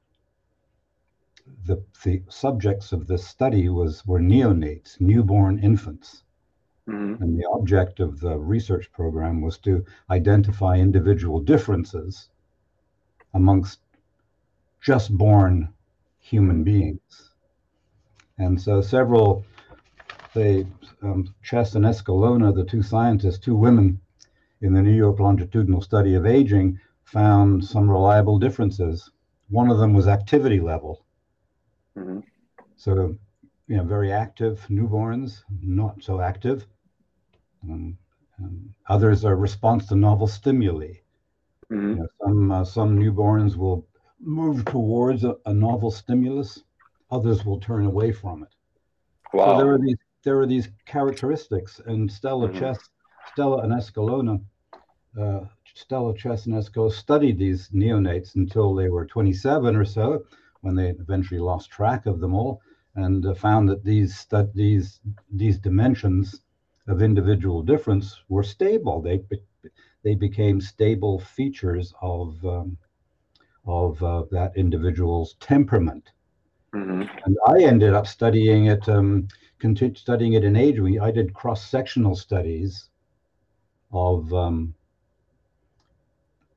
the, 1.66 1.82
the 2.04 2.22
subjects 2.30 2.92
of 2.92 3.08
this 3.08 3.26
study 3.26 3.70
was 3.70 4.06
were 4.06 4.20
neonates, 4.20 5.00
newborn 5.00 5.60
infants. 5.60 6.24
Mm-hmm. 6.90 7.24
And 7.24 7.40
the 7.40 7.48
object 7.54 8.00
of 8.00 8.20
the 8.20 8.38
research 8.38 8.92
program 8.92 9.42
was 9.42 9.58
to 9.60 9.86
identify 10.10 10.76
individual 10.76 11.40
differences 11.40 12.30
amongst 13.34 13.80
just 14.82 15.18
born 15.18 15.74
human 16.20 16.64
beings. 16.64 17.32
And 18.38 18.62
so 18.62 18.82
several, 18.82 19.46
they, 20.34 20.68
um, 21.02 21.34
Chess 21.44 21.76
and 21.76 21.86
Escalona, 21.86 22.54
the 22.54 22.66
two 22.66 22.84
scientists, 22.84 23.40
two 23.40 23.56
women 23.56 24.00
in 24.62 24.74
the 24.74 24.82
New 24.82 24.96
York 24.96 25.20
Longitudinal 25.20 25.82
Study 25.82 26.16
of 26.16 26.26
Aging, 26.26 26.80
found 27.04 27.64
some 27.64 27.90
reliable 27.90 28.40
differences. 28.40 29.12
One 29.50 29.70
of 29.70 29.78
them 29.78 29.94
was 29.94 30.08
activity 30.08 30.60
level. 30.60 31.06
Mm-hmm. 31.98 32.20
So, 32.76 33.16
you 33.68 33.78
know, 33.78 33.84
very 33.84 34.12
active 34.12 34.66
newborns, 34.70 35.44
not 35.62 36.04
so 36.04 36.22
active. 36.22 36.68
Um, 37.64 37.98
um, 38.40 38.74
others 38.88 39.26
are 39.26 39.36
response 39.36 39.88
to 39.88 39.96
novel 39.96 40.28
stimuli. 40.28 40.94
Mm-hmm. 41.72 41.90
You 41.90 41.96
know, 41.96 42.08
some 42.24 42.52
uh, 42.52 42.66
some 42.66 42.98
newborns 42.98 43.56
will 43.56 43.86
move 44.20 44.66
towards 44.66 45.24
a, 45.24 45.36
a, 45.46 45.54
novel 45.54 45.92
stimulus. 45.92 46.64
Others 47.12 47.46
will 47.46 47.60
turn 47.60 47.86
away 47.86 48.12
from 48.12 48.44
it. 48.44 48.50
Wow. 49.34 49.58
So 49.58 49.58
there 49.58 49.74
are 49.74 49.80
these 49.80 49.98
there 50.24 50.40
are 50.40 50.46
these 50.46 50.70
characteristics, 50.86 51.82
and 51.86 52.12
Stella 52.12 52.48
mm-hmm. 52.50 52.60
Chess, 52.60 52.78
Stella 53.32 53.60
and 53.60 53.74
Escalona 53.74 54.42
uh, 55.20 55.42
Stella 55.74 56.14
Chesnesco 56.14 56.92
studied 56.92 57.38
these 57.38 57.70
neonates 57.70 58.36
until 58.36 58.76
they 58.76 58.90
were 58.90 59.06
27 59.06 59.76
or 59.76 59.86
so, 59.86 60.26
when 60.62 60.76
they 60.76 60.90
eventually 60.90 61.40
lost 61.40 61.72
track 61.72 62.06
of 62.06 62.20
them 62.20 62.34
all, 62.34 62.62
and 62.96 63.26
uh, 63.26 63.34
found 63.34 63.70
that 63.70 63.84
these 63.84 64.28
these 64.54 65.00
these 65.32 65.60
dimensions 65.60 66.42
of 66.88 67.02
individual 67.02 67.62
difference 67.62 68.22
were 68.30 68.44
stable. 68.44 69.02
They 69.02 69.22
they 70.04 70.16
became 70.16 70.62
stable 70.62 71.20
features 71.20 71.94
of 72.02 72.44
um, 72.46 72.78
of 73.66 74.02
uh, 74.04 74.24
that 74.32 74.56
individual's 74.56 75.36
temperament. 75.40 76.12
Mm-hmm. 76.74 77.04
And 77.26 77.38
I 77.48 77.64
ended 77.64 77.94
up 77.94 78.08
studying 78.08 78.66
it, 78.66 78.88
um, 78.88 79.28
continued 79.60 79.98
studying 79.98 80.34
it 80.34 80.44
in 80.44 80.56
age. 80.56 80.80
We, 80.80 81.00
I 81.00 81.12
did 81.12 81.34
cross 81.34 81.66
sectional 81.70 82.16
studies 82.16 82.90
of 83.92 84.34
um, 84.34 84.74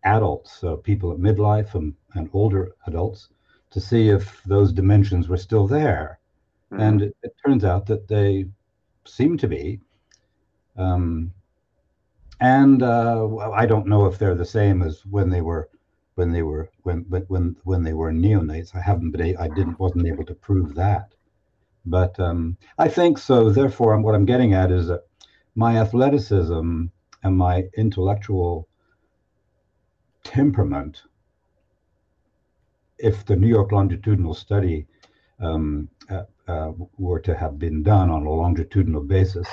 adults, 0.04 0.58
so 0.58 0.76
people 0.76 1.12
at 1.12 1.18
midlife 1.18 1.74
and, 1.74 1.94
and 2.14 2.28
older 2.32 2.72
adults, 2.86 3.28
to 3.70 3.80
see 3.80 4.08
if 4.08 4.42
those 4.44 4.72
dimensions 4.72 5.28
were 5.28 5.36
still 5.36 5.66
there. 5.66 6.18
Mm-hmm. 6.72 6.82
And 6.82 7.02
it, 7.02 7.16
it, 7.22 7.34
turns 7.44 7.64
out 7.64 7.86
that 7.86 8.08
they 8.08 8.46
seem 9.06 9.36
to 9.38 9.48
be. 9.48 9.80
Um, 10.76 11.32
and 12.40 12.82
uh, 12.82 13.36
I 13.52 13.66
don't 13.66 13.86
know 13.86 14.06
if 14.06 14.18
they're 14.18 14.34
the 14.34 14.44
same 14.44 14.82
as 14.82 15.04
when 15.04 15.30
they 15.30 15.40
were 15.40 15.68
when 16.14 16.32
they 16.32 16.42
were 16.42 16.70
when 16.82 17.04
when 17.28 17.56
when 17.64 17.82
they 17.82 17.92
were 17.92 18.12
neonates. 18.12 18.74
I 18.74 18.80
haven't 18.80 19.10
been 19.10 19.36
I 19.36 19.48
didn't 19.48 19.78
wasn't 19.78 20.06
able 20.06 20.24
to 20.24 20.34
prove 20.34 20.74
that, 20.74 21.14
but 21.84 22.18
um, 22.18 22.56
I 22.78 22.88
think 22.88 23.18
so. 23.18 23.50
Therefore, 23.50 23.98
what 24.00 24.14
I'm 24.14 24.24
getting 24.24 24.54
at 24.54 24.70
is 24.70 24.86
that 24.88 25.02
my 25.54 25.76
athleticism 25.78 26.86
and 27.22 27.36
my 27.36 27.64
intellectual 27.76 28.68
temperament, 30.24 31.02
if 32.98 33.24
the 33.24 33.36
New 33.36 33.48
York 33.48 33.72
longitudinal 33.72 34.34
study 34.34 34.86
um, 35.40 35.88
uh, 36.10 36.24
uh, 36.48 36.72
were 36.98 37.20
to 37.20 37.34
have 37.34 37.58
been 37.58 37.82
done 37.82 38.10
on 38.10 38.26
a 38.26 38.30
longitudinal 38.30 39.02
basis, 39.02 39.46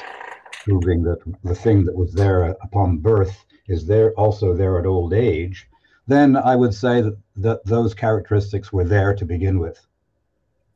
proving 0.63 1.03
that 1.03 1.19
the 1.43 1.55
thing 1.55 1.83
that 1.85 1.95
was 1.95 2.13
there 2.13 2.55
upon 2.61 2.97
birth 2.97 3.45
is 3.67 3.85
there 3.85 4.11
also 4.13 4.53
there 4.53 4.79
at 4.79 4.85
old 4.85 5.13
age, 5.13 5.69
then 6.07 6.35
I 6.37 6.55
would 6.55 6.73
say 6.73 7.01
that, 7.01 7.17
that 7.37 7.65
those 7.65 7.93
characteristics 7.93 8.71
were 8.71 8.85
there 8.85 9.13
to 9.13 9.25
begin 9.25 9.59
with. 9.59 9.85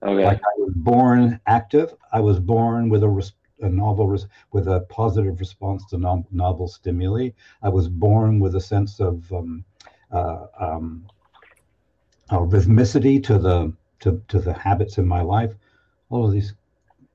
Okay. 0.04 0.26
Like 0.26 0.40
I 0.40 0.56
was 0.58 0.74
born 0.76 1.40
active. 1.46 1.94
I 2.12 2.20
was 2.20 2.40
born 2.40 2.90
with 2.90 3.04
a, 3.04 3.32
a 3.62 3.70
novel 3.70 4.08
res- 4.08 4.28
with 4.52 4.68
a 4.68 4.82
positive 4.82 5.40
response 5.40 5.86
to 5.86 5.98
no- 5.98 6.26
novel 6.32 6.68
stimuli. 6.68 7.30
I 7.62 7.70
was 7.70 7.88
born 7.88 8.40
with 8.40 8.56
a 8.56 8.62
sense 8.62 9.00
of 9.00 9.32
um, 9.32 9.64
uh, 10.12 10.48
um, 10.60 11.08
rhythmicity 12.30 13.24
to 13.24 13.38
the 13.38 13.74
to, 14.00 14.22
to 14.28 14.40
the 14.40 14.54
habits 14.54 14.98
in 14.98 15.08
my 15.08 15.22
life. 15.22 15.54
All 16.10 16.26
of 16.26 16.32
these. 16.32 16.54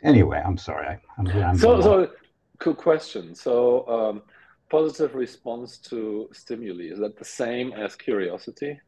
Anyway, 0.03 0.41
I'm 0.45 0.59
sorry. 0.59 0.87
I, 0.87 1.01
I'm, 1.19 1.27
I'm 1.29 1.59
so 1.59 1.81
so. 1.81 2.11
Cool 2.59 2.75
question. 2.75 3.35
So, 3.35 3.87
um, 3.87 4.23
positive 4.71 5.15
response 5.15 5.79
to 5.79 6.29
stimuli 6.33 6.85
is 6.85 6.99
that 7.01 7.19
the 7.19 7.25
same 7.25 7.73
as 7.73 7.95
curiosity? 7.95 8.81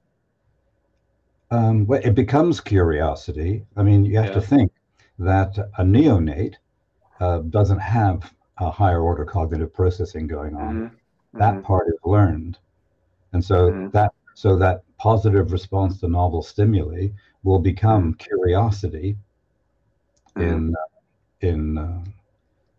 Um, 1.50 1.86
well, 1.86 2.00
it 2.02 2.14
becomes 2.14 2.60
curiosity. 2.60 3.64
I 3.76 3.82
mean, 3.82 4.04
you 4.04 4.16
have 4.16 4.26
yeah. 4.26 4.34
to 4.34 4.40
think 4.40 4.72
that 5.18 5.58
a 5.78 5.82
neonate 5.82 6.56
uh, 7.20 7.38
doesn't 7.38 7.78
have 7.80 8.32
a 8.58 8.70
higher 8.70 9.00
order 9.00 9.24
cognitive 9.24 9.72
processing 9.72 10.26
going 10.26 10.54
on. 10.54 10.82
Mhm. 10.82 10.96
That 11.38 11.60
Mhm. 11.60 11.62
part 11.62 11.88
is 11.88 11.98
learned, 12.04 12.58
and 13.32 13.44
so 13.44 13.76
Mhm. 13.76 13.92
that 13.92 14.12
so 14.34 14.56
that 14.56 14.82
positive 14.98 15.52
response 15.52 15.98
to 16.00 16.08
novel 16.08 16.42
stimuli 16.42 17.08
will 17.42 17.58
become 17.58 18.14
Mm-hmm. 18.14 18.18
curiosity 18.18 19.16
in 20.38 20.74
uh, 20.74 21.46
in 21.46 21.78
uh, 21.78 22.04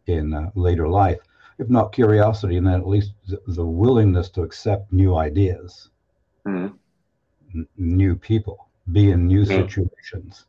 in 0.07 0.33
uh, 0.33 0.49
later 0.55 0.87
life. 0.87 1.19
If 1.59 1.69
not 1.69 1.91
curiosity, 1.93 2.59
then 2.59 2.73
at 2.73 2.87
least 2.87 3.13
the, 3.27 3.39
the 3.47 3.65
willingness 3.65 4.29
to 4.31 4.41
accept 4.43 4.91
new 4.91 5.15
ideas, 5.15 5.89
Mhm. 6.45 6.79
n- 7.55 7.67
new 7.77 8.15
people, 8.15 8.67
be 8.91 9.11
in 9.11 9.27
new 9.27 9.45
situations. 9.45 10.45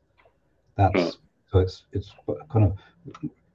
That's 0.76 1.18
so 1.50 1.58
it's 1.58 1.84
it's 1.92 2.12
kind 2.50 2.64
of 2.66 2.78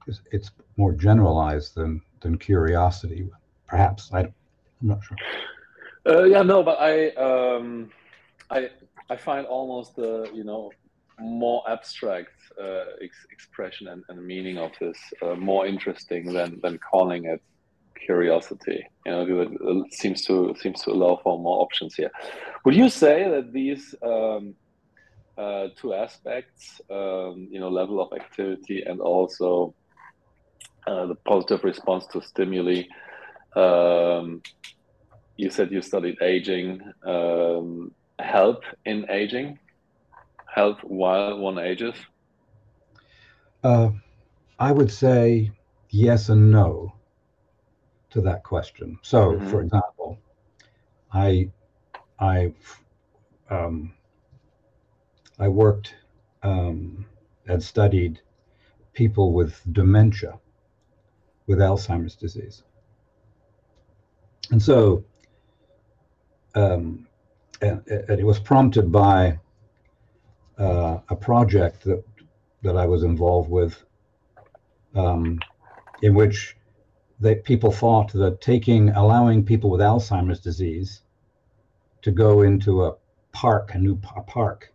it's, 0.06 0.20
it's 0.32 0.50
more 0.76 0.92
generalized 0.92 1.74
than 1.74 2.00
than 2.20 2.38
curiosity, 2.38 3.28
perhaps. 3.66 4.10
I, 4.12 4.20
I'm 4.20 4.34
not 4.80 5.00
sure. 5.04 5.16
Uh, 6.08 6.24
yeah, 6.24 6.42
no, 6.42 6.62
but 6.62 6.78
I, 6.80 7.08
um, 7.10 7.90
I, 8.50 8.70
I 9.10 9.16
find 9.16 9.46
almost 9.46 9.96
the 9.96 10.30
you 10.32 10.44
know 10.44 10.70
more 11.18 11.62
abstract 11.68 12.30
uh, 12.60 12.84
ex- 13.02 13.26
expression 13.30 13.88
and, 13.88 14.04
and 14.08 14.24
meaning 14.24 14.58
of 14.58 14.70
this 14.80 14.98
uh, 15.22 15.34
more 15.34 15.66
interesting 15.66 16.32
than 16.32 16.60
than 16.62 16.78
calling 16.78 17.24
it 17.24 17.42
curiosity. 18.06 18.86
You 19.04 19.12
know, 19.12 19.48
it 19.86 19.94
seems 19.94 20.24
to 20.26 20.54
seems 20.60 20.82
to 20.82 20.90
allow 20.92 21.20
for 21.22 21.38
more 21.38 21.60
options 21.62 21.94
here. 21.94 22.10
Would 22.64 22.74
you 22.74 22.88
say 22.88 23.28
that 23.28 23.52
these 23.52 23.94
um, 24.02 24.54
uh, 25.36 25.68
two 25.76 25.92
aspects, 25.94 26.80
um, 26.90 27.48
you 27.50 27.60
know, 27.60 27.68
level 27.68 28.00
of 28.00 28.12
activity 28.12 28.82
and 28.82 29.00
also 29.00 29.74
uh, 30.86 31.06
the 31.06 31.16
positive 31.26 31.64
response 31.64 32.06
to 32.12 32.20
stimuli, 32.22 32.82
um, 33.56 34.42
you 35.36 35.50
said 35.50 35.70
you 35.72 35.82
studied 35.82 36.16
aging. 36.22 36.80
Um, 37.06 37.90
help 38.20 38.62
in 38.84 39.06
aging? 39.10 39.58
Help 40.54 40.78
while 40.84 41.30
one 41.30 41.58
ages? 41.58 41.88
Uh, 43.62 43.90
I 44.58 44.72
would 44.72 44.90
say 44.90 45.52
yes 45.90 46.28
and 46.28 46.50
no 46.50 46.92
to 48.10 48.20
that 48.22 48.42
question. 48.44 48.98
So, 49.02 49.40
Mhm. 49.40 49.46
for 49.46 49.60
example, 49.62 50.18
I 51.12 51.50
I 52.18 52.52
um, 53.50 53.92
I 55.38 55.48
worked 55.48 55.96
um, 56.42 57.06
and 57.46 57.62
studied 57.62 58.20
people 58.92 59.32
with 59.32 59.62
dementia, 59.72 60.38
with 61.46 61.58
Alzheimer's 61.58 62.16
disease, 62.16 62.62
and 64.50 64.62
so 64.62 65.04
um, 66.56 67.06
and, 67.60 67.82
and 67.86 68.18
it 68.20 68.24
was 68.24 68.40
prompted 68.40 68.90
by 68.90 69.38
uh, 70.58 70.98
a 71.08 71.16
project 71.16 71.84
that 71.84 72.02
that 72.62 72.76
I 72.76 72.86
was 72.86 73.04
involved 73.04 73.50
with, 73.50 73.84
um, 74.94 75.38
in 76.02 76.14
which 76.14 76.56
they, 77.20 77.36
people 77.36 77.70
thought 77.70 78.12
that 78.12 78.40
taking 78.40 78.88
allowing 78.90 79.44
people 79.44 79.70
with 79.70 79.80
Alzheimer's 79.80 80.40
disease 80.40 81.02
to 82.02 82.10
go 82.10 82.42
into 82.42 82.84
a 82.84 82.96
park, 83.32 83.74
a 83.74 83.78
new 83.78 83.96
pa- 83.96 84.22
park, 84.22 84.72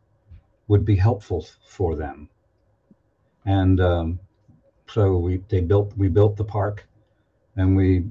would 0.67 0.85
be 0.85 0.95
helpful 0.95 1.45
for 1.67 1.95
them, 1.95 2.29
and 3.45 3.81
um, 3.81 4.19
so 4.93 5.17
we 5.17 5.37
they 5.49 5.61
built 5.61 5.95
we 5.97 6.07
built 6.09 6.35
the 6.37 6.43
park, 6.45 6.87
and 7.55 7.75
we 7.75 8.05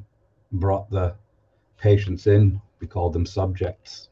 brought 0.52 0.90
the 0.90 1.14
patients 1.78 2.26
in. 2.26 2.60
We 2.80 2.86
called 2.86 3.12
them 3.12 3.26
subjects, 3.26 4.08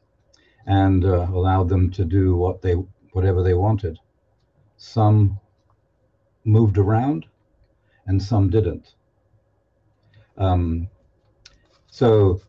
and 0.65 1.05
uh, 1.05 1.27
allowed 1.33 1.69
them 1.69 1.89
to 1.91 2.05
do 2.05 2.35
what 2.35 2.61
they 2.61 2.73
whatever 3.13 3.43
they 3.43 3.53
wanted. 3.55 3.99
Some 4.77 5.39
moved 6.45 6.77
around, 6.77 7.25
and 8.07 8.21
some 8.21 8.49
didn't. 8.49 8.95
Um, 10.37 10.87
so, 11.87 12.41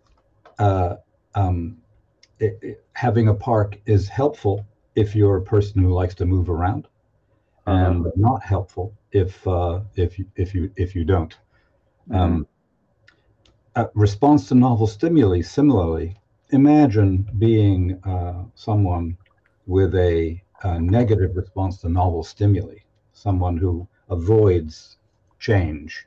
uh, 0.59 0.97
um, 1.35 1.79
it, 2.40 2.59
it- 2.62 2.85
having 2.94 3.29
a 3.29 3.35
park 3.35 3.81
is 3.87 4.09
helpful 4.09 4.66
if 4.94 5.14
you're 5.16 5.37
a 5.37 5.42
person 5.42 5.83
who 5.83 5.92
likes 5.94 6.14
to 6.16 6.27
move 6.27 6.51
around, 6.51 6.87
and 7.70 8.12
not 8.16 8.42
helpful 8.44 8.94
if 9.12 9.46
uh, 9.46 9.80
if 9.96 10.18
you, 10.18 10.26
if 10.37 10.54
you 10.54 10.70
if 10.76 10.96
you 10.96 11.04
don't. 11.04 11.38
Um, 12.11 12.46
a 13.76 13.88
response 13.94 14.48
to 14.48 14.54
novel 14.54 14.87
stimuli, 14.87 15.40
similarly, 15.42 16.16
imagine 16.50 17.26
being 17.38 18.00
uh, 18.04 18.44
someone 18.54 19.16
with 19.66 19.94
a, 19.94 20.42
a 20.62 20.80
negative 20.80 21.37
response 21.37 21.80
to 21.80 21.88
novel 21.88 22.22
stimuli, 22.24 22.76
someone 23.12 23.59
who 23.59 23.87
avoids 24.11 24.98
change 25.38 26.06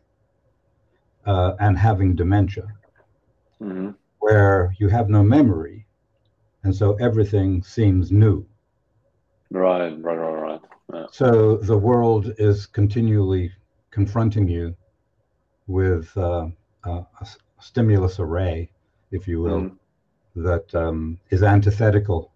uh, 1.26 1.56
and 1.60 1.78
having 1.80 2.15
dementia, 2.15 2.73
hmm 3.60 3.89
where 4.19 4.76
you 4.80 4.89
have 4.89 5.10
no 5.10 5.23
memory, 5.23 5.86
and 6.63 6.76
so 6.76 6.93
everything 6.95 7.62
seems 7.63 8.12
new. 8.12 8.45
right 9.52 9.91
right 10.04 10.17
right 10.17 10.41
right 10.41 10.62
So 11.12 11.58
the 11.58 11.78
world 11.78 12.34
is 12.38 12.65
continually 12.65 13.52
confronting 13.91 14.48
you 14.48 14.76
with 15.67 16.15
uh, 16.17 16.48
a, 16.84 16.89
a 16.89 17.28
stimulus 17.60 18.19
array, 18.19 18.69
if 19.12 19.28
you 19.28 19.41
will, 19.41 19.62
Mhm. 19.62 19.78
that 20.36 20.76
um, 20.76 21.19
is 21.30 21.43
antithetical 21.43 22.32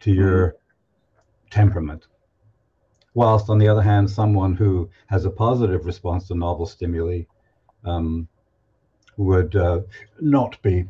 to 0.00 0.12
your 0.12 0.56
temperament. 1.50 2.06
Whilst, 3.14 3.50
on 3.50 3.58
the 3.58 3.68
other 3.68 3.82
hand, 3.82 4.08
someone 4.08 4.54
who 4.54 4.88
has 5.06 5.24
a 5.24 5.30
positive 5.30 5.84
response 5.84 6.28
to 6.28 6.34
novel 6.34 6.66
stimuli 6.66 7.24
um, 7.84 8.28
would 9.16 9.56
uh, 9.56 9.80
not 10.20 10.60
be, 10.62 10.86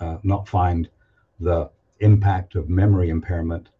uh, 0.00 0.18
not 0.22 0.48
find 0.48 0.90
the 1.40 1.70
impact 2.00 2.54
of 2.54 2.68
memory 2.68 3.08
impairment 3.08 3.70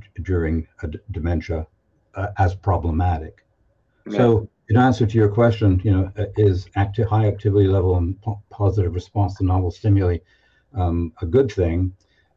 d- 0.00 0.22
during 0.22 0.66
a 0.82 0.88
d- 0.88 0.98
dementia 1.12 1.66
uh, 2.14 2.28
as 2.38 2.54
problematic. 2.54 3.44
Yeah. 4.06 4.16
So, 4.16 4.48
in 4.68 4.76
answer 4.76 5.06
to 5.06 5.18
your 5.18 5.28
question, 5.28 5.80
you 5.84 5.90
know, 5.90 6.12
uh, 6.16 6.26
is 6.36 6.68
active 6.76 7.08
high 7.08 7.26
activity 7.26 7.66
level 7.68 7.96
and 7.96 8.20
po- 8.22 8.42
positive 8.50 8.94
response 8.94 9.36
to 9.36 9.44
novel 9.44 9.70
stimuli 9.70 10.18
um, 10.74 11.12
a 11.20 11.26
good 11.26 11.50
thing? 11.52 11.92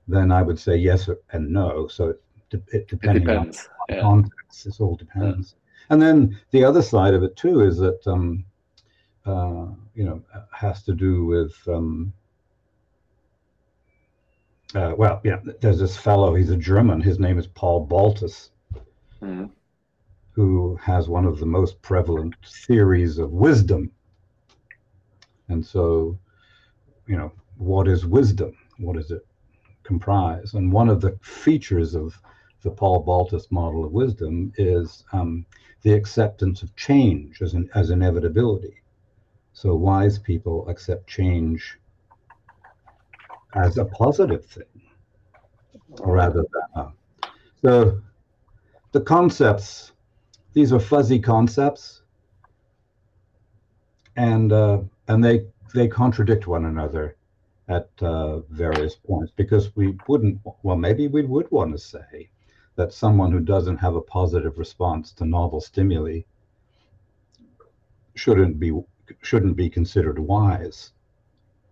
Then 0.08 0.32
I 0.32 0.42
would 0.42 0.60
say 0.60 0.76
yes 0.76 1.10
and 1.32 1.50
no. 1.52 1.88
So 1.88 2.10
it, 2.10 2.22
de- 2.50 2.58
it 2.58 2.64
it 2.74 2.88
depending 2.88 3.30
on 3.30 3.38
depends 3.38 3.70
yeah 3.90 4.02
context, 4.02 4.66
it 4.66 4.80
all 4.80 4.96
depends. 4.96 5.56
And 5.90 6.02
then 6.02 6.38
the 6.52 6.64
other 6.64 6.82
side 6.82 7.14
of 7.14 7.24
it 7.24 7.36
too 7.36 7.62
is 7.62 7.78
that 7.78 8.06
um, 8.08 8.44
uh, 9.26 9.68
you 9.94 10.04
know 10.04 10.22
has 10.52 10.84
to 10.84 10.94
do 10.94 11.26
with 11.26 11.56
um, 11.68 12.14
uh, 14.74 14.94
well, 14.98 15.22
yeah. 15.24 15.40
There's 15.62 15.80
this 15.80 15.96
fellow. 15.96 16.36
He's 16.36 16.50
a 16.50 16.58
German. 16.58 17.00
His 17.02 17.20
name 17.20 17.38
is 17.38 17.48
Paul 17.48 17.88
Baltes 17.88 18.50
Mhm. 19.22 19.52
Who 20.36 20.78
has 20.82 21.08
one 21.08 21.26
of 21.26 21.40
the 21.40 21.46
most 21.46 21.82
prevalent 21.82 22.36
theories 22.46 23.18
of 23.18 23.32
wisdom. 23.32 23.92
And 25.48 25.66
so, 25.66 26.20
you 27.08 27.16
know, 27.16 27.32
what 27.58 27.88
is 27.88 28.06
wisdom? 28.06 28.58
What 28.78 28.98
does 28.98 29.12
it 29.12 29.26
comprise? 29.84 30.54
And 30.54 30.72
one 30.72 30.90
of 30.90 31.00
the 31.00 31.18
features 31.22 31.96
of 31.96 32.20
the 32.64 32.72
Paul 32.72 33.06
Baltes 33.06 33.50
model 33.52 33.86
of 33.86 33.92
wisdom 33.92 34.52
is 34.58 35.06
um, 35.14 35.46
the 35.84 35.94
acceptance 35.94 36.64
of 36.64 36.76
change 36.76 37.42
as 37.42 37.54
an 37.54 37.70
as 37.76 37.92
inevitability. 37.92 38.82
So 39.54 39.76
wise 39.76 40.20
people 40.20 40.68
accept 40.68 41.08
change 41.08 41.78
as 43.54 43.78
a 43.78 43.86
positive 43.86 44.44
thing 44.46 44.82
rather 46.00 46.44
than 46.54 46.84
a, 46.84 46.92
so 47.62 48.02
the 48.92 49.02
concepts 49.02 49.94
these 50.56 50.74
are 50.74 50.80
fuzzy 50.80 51.20
concepts. 51.20 52.02
And 54.16 54.52
uh, 54.52 54.80
and 55.08 55.24
they 55.24 55.46
they 55.76 55.88
contradict 55.88 56.48
one 56.48 56.66
another 56.66 57.18
at 57.68 57.90
uh, 58.02 58.40
various 58.50 58.96
points 58.96 59.32
because 59.36 59.76
we 59.76 59.98
wouldn't 60.08 60.40
well 60.64 60.78
maybe 60.78 61.08
we 61.08 61.24
would 61.24 61.52
want 61.52 61.74
to 61.74 61.78
say 61.78 62.30
that 62.78 62.94
someone 62.94 63.32
who 63.32 63.40
doesn't 63.42 63.78
have 63.78 63.96
a 63.96 64.02
positive 64.02 64.58
response 64.58 65.12
to 65.14 65.26
novel 65.26 65.60
stimuli 65.60 66.22
shouldn't 68.16 68.58
be 68.58 68.72
shouldn't 69.22 69.58
be 69.58 69.70
considered 69.70 70.18
wise. 70.18 70.94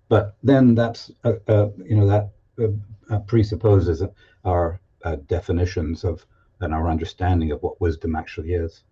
But 0.10 0.36
then 0.44 0.76
that's 0.76 1.10
uh, 1.24 1.36
uh, 1.48 1.70
you 1.78 1.96
know 1.96 2.08
that 2.08 2.30
uh, 2.60 3.16
uh, 3.16 3.20
presupposes 3.20 4.04
our 4.44 4.82
uh, 5.06 5.16
definitions 5.28 6.04
of 6.04 6.26
and 6.64 6.74
our 6.74 6.90
understanding 6.90 7.52
of 7.52 7.62
what 7.62 7.80
wisdom 7.82 8.16
actually 8.16 8.54
is 8.54 8.84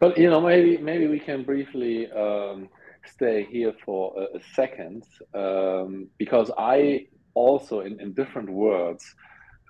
But 0.00 0.18
you 0.18 0.30
know, 0.30 0.40
maybe 0.40 0.78
maybe 0.78 1.06
we 1.06 1.20
can 1.20 1.44
briefly 1.44 2.10
um, 2.12 2.68
stay 3.06 3.46
here 3.50 3.72
for 3.84 4.14
a, 4.18 4.38
a 4.38 4.40
second 4.54 5.04
um, 5.34 6.08
because 6.18 6.50
I 6.58 7.06
also, 7.34 7.80
in, 7.80 8.00
in 8.00 8.12
different 8.12 8.50
words, 8.50 9.04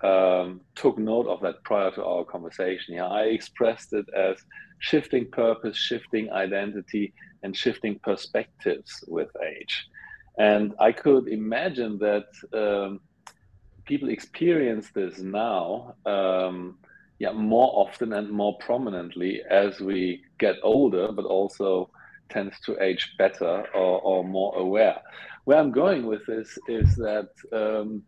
um, 0.03 0.61
took 0.75 0.97
note 0.97 1.27
of 1.27 1.41
that 1.41 1.63
prior 1.63 1.91
to 1.91 2.03
our 2.03 2.25
conversation. 2.25 2.95
Yeah, 2.95 3.07
I 3.07 3.23
expressed 3.23 3.93
it 3.93 4.05
as 4.15 4.37
shifting 4.79 5.29
purpose, 5.31 5.77
shifting 5.77 6.31
identity, 6.31 7.13
and 7.43 7.55
shifting 7.55 7.99
perspectives 8.03 9.03
with 9.07 9.29
age. 9.43 9.87
And 10.37 10.73
I 10.79 10.91
could 10.91 11.27
imagine 11.27 11.97
that 11.99 12.27
um, 12.53 12.99
people 13.85 14.09
experience 14.09 14.89
this 14.93 15.19
now, 15.19 15.95
um, 16.05 16.77
yeah, 17.19 17.31
more 17.31 17.71
often 17.73 18.13
and 18.13 18.29
more 18.29 18.57
prominently 18.59 19.41
as 19.49 19.79
we 19.79 20.21
get 20.39 20.55
older, 20.63 21.11
but 21.11 21.25
also 21.25 21.89
tends 22.29 22.59
to 22.61 22.81
age 22.83 23.13
better 23.17 23.65
or, 23.73 24.01
or 24.01 24.23
more 24.23 24.55
aware. 24.57 24.99
Where 25.45 25.59
I'm 25.59 25.71
going 25.71 26.05
with 26.07 26.25
this 26.25 26.57
is 26.67 26.95
that 26.95 27.29
um, 27.53 28.03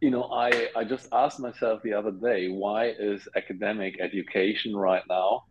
you 0.00 0.10
know 0.10 0.24
I 0.24 0.68
I 0.76 0.84
just 0.84 1.08
asked 1.12 1.40
myself 1.40 1.80
the 1.82 1.94
other 1.94 2.10
day 2.10 2.48
why 2.48 2.88
is 2.98 3.26
academic 3.36 4.00
education 4.00 4.76
right 4.76 5.02
now 5.08 5.44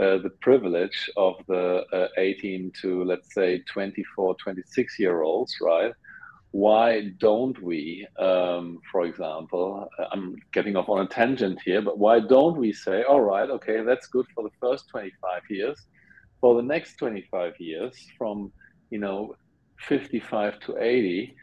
uh, 0.00 0.18
the 0.18 0.32
privilege 0.40 1.10
of 1.16 1.34
the 1.48 1.84
uh, 1.92 2.08
18 2.16 2.72
to 2.82 3.04
let's 3.04 3.34
say 3.34 3.62
24 3.72 4.36
26 4.42 4.98
year 4.98 5.22
olds 5.22 5.54
right 5.60 5.92
why 6.56 7.10
don't 7.18 7.62
we 7.62 8.06
um, 8.18 8.78
for 8.90 9.04
example 9.04 9.86
uh, 9.98 10.06
i'm 10.12 10.34
getting 10.54 10.74
off 10.74 10.88
on 10.88 11.04
a 11.04 11.06
tangent 11.06 11.58
here 11.66 11.82
but 11.82 11.98
why 11.98 12.18
don't 12.18 12.56
we 12.56 12.72
say 12.72 13.02
all 13.02 13.20
right 13.20 13.50
okay 13.50 13.82
that's 13.82 14.06
good 14.06 14.24
for 14.34 14.42
the 14.42 14.54
first 14.62 14.88
25 14.88 15.42
years. 15.50 15.78
For 16.40 16.54
the 16.54 16.62
next 16.62 16.96
25 16.96 17.52
years 17.58 17.94
from 18.16 18.52
you 18.88 18.98
know 18.98 19.34
55 19.80 20.60
to 20.60 20.78
80 20.78 21.36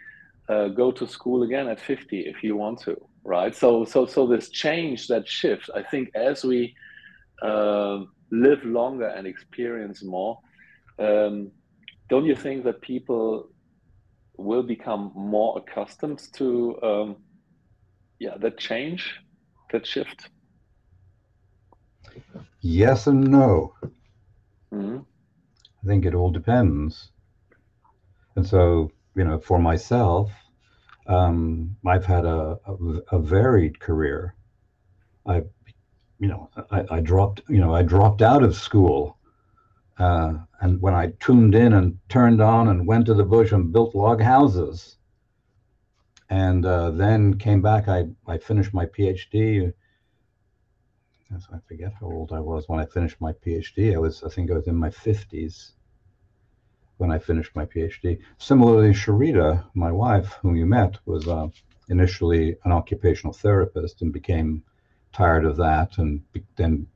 uh, 0.49 0.67
go 0.69 0.91
to 0.91 1.06
school 1.08 1.43
again 1.43 1.67
at 1.67 1.80
50 1.80 2.21
if 2.21 2.41
you 2.41 2.56
want 2.56 2.80
to 2.86 2.95
right? 3.23 3.56
So 3.56 3.86
so 3.86 4.08
so 4.08 4.26
this 4.26 4.49
change 4.49 5.08
that 5.08 5.28
shift 5.28 5.69
i 5.80 5.84
think 5.91 6.06
as 6.15 6.43
we 6.43 6.76
uh, 7.49 7.99
live 8.32 8.62
longer 8.65 9.10
and 9.17 9.28
experience 9.28 10.04
more 10.04 10.39
um, 10.97 11.52
don't 12.10 12.26
you 12.26 12.36
think 12.36 12.63
that 12.63 12.82
people 12.82 13.52
will 14.38 14.63
become 14.63 15.12
more 15.15 15.58
accustomed 15.58 16.22
to 16.34 16.82
um, 16.84 17.17
yeah 18.19 18.38
that 18.38 18.58
change 18.58 19.19
that 19.72 19.86
shift? 19.86 20.30
Yes 22.62 23.08
and 23.08 23.30
no. 23.30 23.74
Mm-hmm. 24.74 25.00
i 25.84 25.88
think 25.88 26.06
it 26.06 26.15
all 26.15 26.32
depends. 26.32 27.12
And 28.36 28.46
so 28.48 28.91
you 29.15 29.24
know 29.24 29.39
for 29.39 29.60
myself 29.60 30.32
um, 31.08 31.76
i've 31.86 32.06
had 32.06 32.26
a, 32.26 32.58
a, 32.65 32.74
a 33.12 33.19
varied 33.19 33.80
career. 33.80 34.36
I 35.28 35.43
you 36.19 36.28
know 36.28 36.50
I, 36.72 36.86
I 36.89 37.00
dropped 37.00 37.41
you 37.50 37.60
know 37.60 37.74
i 37.76 37.84
dropped 37.84 38.22
out 38.22 38.43
of 38.43 38.56
school 38.56 39.17
uh, 39.97 40.34
and 40.62 40.82
when 40.82 40.93
I 40.93 41.13
tuned 41.19 41.56
in 41.56 41.73
and 41.73 41.99
turned 42.10 42.41
on 42.41 42.67
and 42.67 42.88
went 42.88 43.06
to 43.08 43.13
the 43.13 43.23
bush 43.23 43.51
and 43.51 43.71
built 43.71 43.95
log 43.95 44.21
houses, 44.21 44.97
and 46.29 46.65
uh, 46.65 46.89
then 46.91 47.38
came 47.38 47.62
back, 47.62 47.88
I, 47.88 48.06
I 48.27 48.38
finished 48.38 48.73
my 48.73 48.86
PhD. 48.86 49.71
I 51.32 51.58
forget 51.67 51.93
how 51.99 52.08
old 52.08 52.32
I 52.32 52.39
was 52.39 52.67
when 52.67 52.79
I 52.79 52.86
finished 52.86 53.19
my 53.19 53.34
PhD. 53.34 53.93
I 53.93 53.97
was, 53.97 54.23
I 54.23 54.29
think 54.29 54.49
I 54.51 54.56
was 54.56 54.67
in 54.67 54.75
my 54.75 54.89
50s 54.89 55.71
when 56.97 57.12
I 57.12 57.17
finished 57.17 57.56
my 57.56 57.65
PhD. 57.65 58.19
Similarly, 58.38 58.93
Sharita, 58.93 59.65
my 59.73 59.91
wife, 59.91 60.38
whom 60.41 60.56
you 60.56 60.65
met, 60.65 60.97
was 61.06 61.27
uh, 61.27 61.47
initially 61.89 62.56
an 62.65 62.71
occupational 62.71 63.34
therapist 63.34 64.01
and 64.01 64.13
became 64.13 64.63
tired 65.12 65.45
of 65.45 65.58
that 65.58 65.97
and 65.97 66.21
be- 66.32 66.43
then 66.56 66.88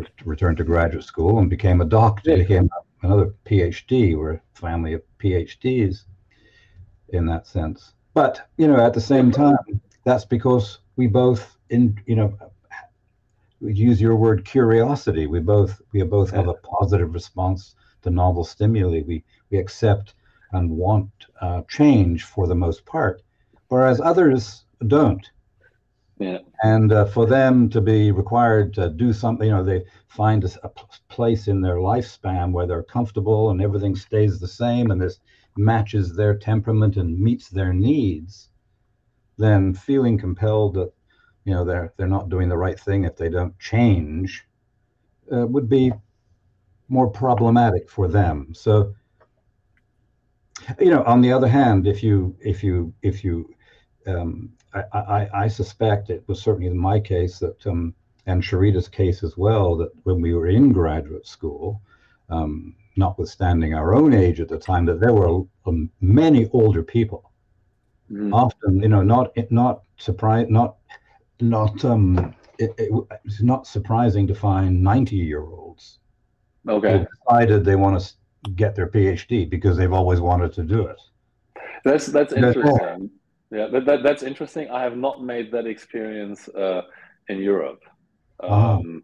re- 0.00 0.06
returned 0.24 0.56
to 0.58 0.64
graduate 0.64 1.04
school 1.04 1.38
and 1.38 1.48
became 1.50 1.80
a 1.80 1.84
doctor, 1.84 2.30
Yeah. 2.30 2.36
became 2.38 2.70
another 3.02 3.34
PhD. 3.44 4.16
We're 4.16 4.34
a 4.34 4.40
family 4.54 4.92
of 4.94 5.02
PhDs 5.18 6.04
in 7.10 7.26
that 7.26 7.46
sense. 7.46 7.94
But 8.14 8.48
you 8.56 8.66
know, 8.68 8.80
at 8.84 8.94
the 8.94 9.00
same 9.00 9.30
time, 9.30 9.80
that's 10.04 10.24
because 10.24 10.78
we 10.96 11.06
both, 11.06 11.56
in 11.70 11.98
you 12.06 12.16
know, 12.16 12.36
we 13.60 13.74
use 13.74 14.00
your 14.00 14.16
word 14.16 14.44
curiosity. 14.44 15.26
We 15.26 15.40
both 15.40 15.80
we 15.92 16.02
both 16.02 16.30
have 16.30 16.48
a 16.48 16.54
positive 16.54 17.14
response 17.14 17.74
to 18.02 18.10
novel 18.10 18.44
stimuli. 18.44 19.02
We 19.06 19.24
we 19.50 19.58
accept 19.58 20.14
and 20.52 20.70
want 20.70 21.10
uh, 21.40 21.62
change 21.68 22.24
for 22.24 22.46
the 22.46 22.54
most 22.54 22.84
part, 22.84 23.22
whereas 23.68 24.00
others 24.00 24.64
don't 24.86 25.30
yeah 26.20 26.38
and 26.62 26.92
uh, 26.92 27.06
for 27.06 27.26
them 27.26 27.70
to 27.70 27.80
be 27.80 28.12
required 28.12 28.74
to 28.74 28.90
do 28.90 29.12
something, 29.12 29.48
you 29.48 29.54
know, 29.54 29.64
they 29.64 29.82
find 30.08 30.44
a 30.44 30.68
place 31.08 31.48
in 31.48 31.60
their 31.62 31.76
lifespan 31.76 32.52
where 32.52 32.66
they're 32.66 32.82
comfortable 32.82 33.50
and 33.50 33.62
everything 33.62 33.96
stays 33.96 34.38
the 34.38 34.48
same 34.48 34.90
and 34.90 35.00
this 35.00 35.20
matches 35.56 36.14
their 36.14 36.36
temperament 36.36 36.96
and 36.96 37.18
meets 37.18 37.48
their 37.48 37.72
needs, 37.72 38.50
then 39.38 39.72
feeling 39.72 40.18
compelled 40.18 40.74
that, 40.74 40.92
you 41.44 41.54
know, 41.54 41.64
they're 41.64 41.94
they're 41.96 42.06
not 42.06 42.28
doing 42.28 42.48
the 42.48 42.56
right 42.56 42.78
thing 42.78 43.04
if 43.04 43.16
they 43.16 43.30
don't 43.30 43.58
change, 43.58 44.46
uh, 45.32 45.46
would 45.46 45.68
be 45.68 45.90
more 46.88 47.08
problematic 47.08 47.88
for 47.88 48.06
them. 48.06 48.52
So, 48.52 48.94
you 50.78 50.90
know, 50.90 51.02
on 51.04 51.22
the 51.22 51.32
other 51.32 51.48
hand, 51.48 51.86
if 51.86 52.02
you 52.02 52.36
if 52.40 52.62
you 52.62 52.92
if 53.00 53.24
you 53.24 53.54
um, 54.06 54.52
I, 54.74 54.82
I, 54.92 55.28
I 55.44 55.48
suspect 55.48 56.10
it 56.10 56.22
was 56.26 56.40
certainly 56.40 56.68
in 56.68 56.78
my 56.78 57.00
case 57.00 57.38
that, 57.40 57.66
um, 57.66 57.94
and 58.26 58.42
Sharita's 58.42 58.88
case 58.88 59.22
as 59.22 59.36
well, 59.36 59.76
that 59.76 59.90
when 60.04 60.20
we 60.20 60.34
were 60.34 60.48
in 60.48 60.72
graduate 60.72 61.26
school, 61.26 61.80
um, 62.28 62.74
notwithstanding 62.96 63.74
our 63.74 63.94
own 63.94 64.12
age 64.14 64.40
at 64.40 64.48
the 64.48 64.58
time, 64.58 64.84
that 64.86 65.00
there 65.00 65.14
were 65.14 65.42
um, 65.66 65.90
many 66.00 66.48
older 66.52 66.82
people. 66.82 67.30
Mhm. 68.10 68.32
Often, 68.32 68.82
you 68.82 68.88
know, 68.88 69.02
not 69.02 69.32
not 69.50 69.82
surprise, 69.96 70.46
not 70.50 70.76
not 71.40 71.84
um, 71.84 72.34
it, 72.58 72.72
it, 72.76 72.90
it's 73.24 73.40
not 73.40 73.66
surprising 73.66 74.26
to 74.26 74.34
find 74.34 74.82
ninety-year-olds 74.82 75.98
who 76.64 76.72
okay 76.72 77.06
decided 77.26 77.64
they 77.64 77.76
want 77.76 78.00
to 78.00 78.50
get 78.50 78.74
their 78.74 78.88
PhD 78.88 79.48
because 79.48 79.76
they've 79.76 79.92
always 79.92 80.20
wanted 80.20 80.52
to 80.54 80.62
do 80.62 80.86
it. 80.86 81.00
That's 81.84 82.06
that's 82.06 82.32
interesting. 82.32 83.10
Yeah, 83.50 83.66
that, 83.72 83.84
that 83.86 84.02
that's 84.02 84.22
interesting. 84.22 84.70
I 84.70 84.82
have 84.82 84.96
not 84.96 85.24
made 85.24 85.50
that 85.52 85.66
experience 85.66 86.48
uh, 86.48 86.82
in 87.28 87.38
Europe. 87.38 87.82
Ah. 88.42 88.76
Um, 88.76 89.02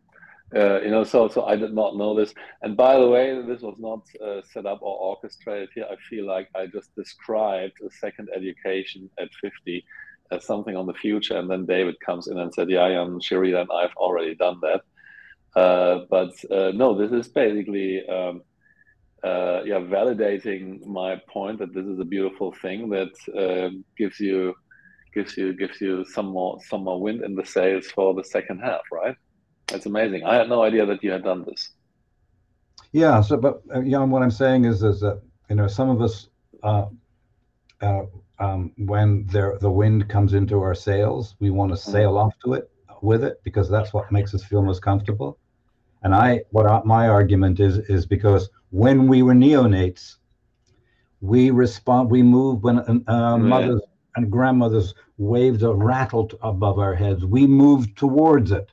uh, 0.54 0.80
you 0.80 0.90
know, 0.90 1.02
so 1.02 1.26
so 1.26 1.44
I 1.44 1.56
did 1.56 1.74
not 1.74 1.96
know 1.96 2.14
this. 2.14 2.32
And 2.62 2.76
by 2.76 2.96
the 2.98 3.09
way, 3.09 3.42
this 3.42 3.62
was 3.62 3.76
not 3.78 4.02
uh, 4.24 4.42
set 4.52 4.64
up 4.64 4.80
or 4.80 4.96
orchestrated 4.96 5.70
here. 5.74 5.87
I 5.90 5.96
feel 6.09 6.24
like 6.24 6.48
I 6.54 6.66
just 6.66 6.94
described 6.94 7.74
a 7.85 7.90
second 7.90 8.28
education 8.35 9.11
at 9.18 9.28
fifty 9.40 9.85
as 10.30 10.44
something 10.44 10.76
on 10.76 10.87
the 10.87 10.94
future, 10.94 11.37
and 11.37 11.50
then 11.50 11.66
David 11.66 11.98
comes 11.98 12.28
in 12.28 12.38
and 12.38 12.54
said, 12.54 12.70
"Yeah, 12.70 12.82
I 12.82 12.92
am 12.92 13.18
Sharita, 13.18 13.62
and 13.62 13.70
I've 13.72 13.96
already 13.96 14.37
done 14.37 14.61
that." 14.62 14.82
Uh, 15.61 16.04
but 16.09 16.32
uh, 16.52 16.70
no, 16.72 16.96
this 16.96 17.11
is 17.11 17.28
basically. 17.32 18.09
Um, 18.09 18.42
uh, 19.24 19.62
yeah, 19.64 19.81
validating 19.81 20.85
my 20.87 21.20
point 21.29 21.59
that 21.59 21.74
this 21.74 21.87
is 21.87 21.98
a 21.98 22.05
beautiful 22.05 22.52
thing 22.62 22.88
that 22.90 23.12
uh, 23.37 23.70
gives 23.96 24.20
you 24.20 24.55
gives 25.14 25.37
you 25.37 25.55
gives 25.55 25.81
you 25.81 26.05
some 26.05 26.26
more 26.26 26.59
some 26.68 26.85
more 26.85 27.00
wind 27.00 27.22
in 27.24 27.35
the 27.35 27.44
sails 27.44 27.87
for 27.87 28.14
the 28.14 28.24
second 28.24 28.59
half, 28.61 28.83
right? 28.92 29.16
That's 29.68 29.87
amazing. 29.87 30.24
I 30.24 30.35
had 30.37 30.48
no 30.48 30.62
idea 30.62 30.87
that 30.87 31.02
you 31.02 31.11
had 31.11 31.24
done 31.24 31.44
this. 31.46 31.70
Yeah. 32.92 33.20
So, 33.20 33.37
but 33.37 33.62
uh, 33.74 33.81
you 33.81 33.92
know, 33.92 34.05
what 34.05 34.22
I'm 34.22 34.31
saying 34.31 34.64
is, 34.64 34.83
is 34.83 35.00
that 35.00 35.20
you 35.48 35.57
know, 35.57 35.66
some 35.66 35.90
of 35.90 36.00
us, 36.02 36.29
uh, 36.62 36.87
uh, 37.81 38.02
um, 38.38 38.72
when 38.76 39.26
there 39.26 39.59
the 39.61 39.70
wind 39.70 40.09
comes 40.09 40.35
into 40.35 40.61
our 40.61 40.74
sails, 40.74 41.35
we 41.40 41.50
want 41.50 41.72
to 41.72 41.76
sail 41.76 42.16
off 42.18 42.35
to 42.44 42.55
it 42.55 42.70
with 43.02 43.24
it 43.24 43.40
because 43.44 43.68
that's 43.68 43.92
what 43.92 44.11
makes 44.12 44.35
us 44.35 44.44
feel 44.44 44.62
most 44.62 44.83
comfortable. 44.83 45.38
And 46.06 46.14
I, 46.14 46.42
what 46.50 46.68
I, 46.68 46.82
my 46.84 47.08
argument 47.08 47.58
is, 47.58 47.78
is 47.78 48.06
because 48.06 48.48
when 48.70 49.08
we 49.08 49.22
were 49.22 49.34
neonates, 49.34 50.18
we 51.20 51.50
respond, 51.50 52.12
we 52.12 52.22
moved 52.22 52.62
when 52.62 52.78
uh, 52.78 52.92
Yeah. 53.08 53.36
mothers 53.36 53.82
and 54.14 54.30
grandmothers 54.30 54.94
waved 55.18 55.64
a 55.64 55.74
rattle 55.74 56.30
above 56.42 56.78
our 56.78 56.94
heads. 56.94 57.24
We 57.24 57.48
moved 57.48 57.98
towards 57.98 58.52
it 58.52 58.70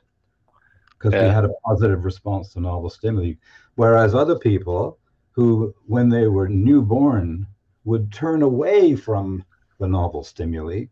because 0.92 1.12
we 1.12 1.28
had 1.28 1.44
a 1.44 1.50
positive 1.66 2.04
response 2.04 2.52
to 2.52 2.60
novel 2.60 2.88
stimuli. 2.88 3.32
Whereas 3.74 4.14
other 4.14 4.38
people 4.38 5.00
who, 5.32 5.74
when 5.86 6.10
they 6.10 6.28
were 6.28 6.48
newborn, 6.48 7.48
would 7.84 8.12
turn 8.12 8.42
away 8.42 8.94
from 8.94 9.44
the 9.80 9.88
novel 9.88 10.22
stimuli, 10.22 10.84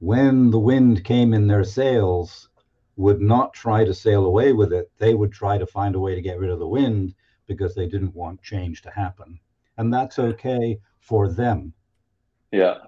when 0.00 0.50
the 0.50 0.58
wind 0.58 1.04
came 1.04 1.32
in 1.32 1.46
their 1.46 1.64
sails, 1.64 2.49
would 3.00 3.20
not 3.20 3.54
try 3.54 3.82
to 3.84 3.94
sail 3.94 4.26
away 4.26 4.52
with 4.52 4.72
it. 4.72 4.90
They 4.98 5.14
would 5.14 5.32
try 5.32 5.56
to 5.56 5.66
find 5.66 5.94
a 5.94 6.00
way 6.00 6.14
to 6.14 6.20
get 6.20 6.38
rid 6.38 6.50
of 6.50 6.58
the 6.58 6.68
wind 6.68 7.14
because 7.46 7.74
they 7.74 7.86
didn't 7.86 8.14
want 8.14 8.42
change 8.42 8.82
to 8.82 8.90
happen. 8.90 9.40
And 9.78 9.92
that's 9.92 10.18
okay 10.18 10.78
for 11.00 11.32
them. 11.32 11.72
Yeah. 12.52 12.78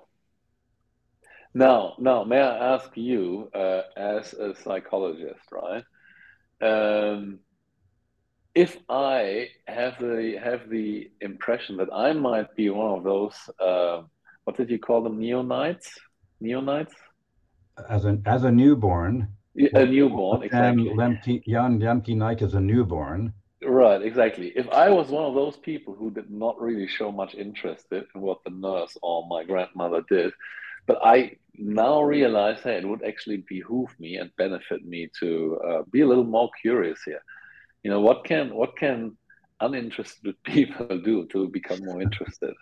Now, 1.55 1.95
now, 1.99 2.25
may 2.25 2.41
I 2.41 2.75
ask 2.75 2.91
you, 2.95 3.51
uh, 3.55 3.83
as 3.97 4.35
a 4.35 4.55
psychologist, 4.55 5.47
right? 5.51 5.85
Um, 6.61 7.41
if 8.55 8.77
I 8.89 9.49
have 9.67 9.99
the 9.99 10.39
have 10.43 10.69
the 10.69 11.11
impression 11.21 11.79
that 11.79 11.89
I 11.93 12.13
might 12.13 12.55
be 12.55 12.69
one 12.69 12.99
of 12.99 13.05
those, 13.05 13.35
uh, 13.59 14.03
what 14.45 14.57
did 14.57 14.71
you 14.71 14.79
call 14.79 15.03
them, 15.03 15.19
neonites? 15.19 15.89
Neonites? 16.43 16.93
As 17.89 18.05
an 18.05 18.23
as 18.27 18.45
a 18.45 18.51
newborn, 18.51 19.29
a 19.57 19.87
newborn, 19.87 20.43
exactly. 20.43 20.91
Lemke, 20.91 21.45
Jan 21.45 21.81
Lemke 21.81 22.17
Nike 22.17 22.45
is 22.45 22.55
a 22.55 22.61
newborn. 22.61 23.33
Right, 23.65 24.03
exactly. 24.03 24.53
If 24.57 24.69
I 24.71 24.91
was 24.91 25.09
one 25.09 25.25
of 25.25 25.35
those 25.35 25.57
people 25.57 25.95
who 25.95 26.11
did 26.11 26.31
not 26.31 26.61
really 26.61 26.89
show 26.89 27.13
much 27.13 27.35
interest 27.35 27.87
in 27.93 28.05
what 28.15 28.43
the 28.45 28.51
nurse 28.51 28.97
or 29.03 29.27
my 29.29 29.45
grandmother 29.45 30.03
did, 30.09 30.33
but 30.87 30.99
I 31.05 31.37
now 31.57 32.03
realize, 32.03 32.61
hey, 32.63 32.79
it 32.79 32.89
would 32.89 33.05
actually 33.05 33.45
behoove 33.49 33.95
me 34.01 34.17
and 34.17 34.35
benefit 34.37 34.85
me 34.85 35.09
to 35.21 35.61
uh, 35.67 35.83
be 35.93 36.01
a 36.01 36.07
little 36.07 36.25
more 36.25 36.51
curious 36.61 37.01
here. 37.05 37.23
You 37.85 37.91
know, 37.91 38.01
what 38.01 38.25
can 38.25 38.55
what 38.55 38.77
can 38.77 39.17
uninterested 39.61 40.35
people 40.45 41.01
do 41.01 41.27
to 41.27 41.49
become 41.49 41.85
more 41.85 42.03
interested? 42.03 42.55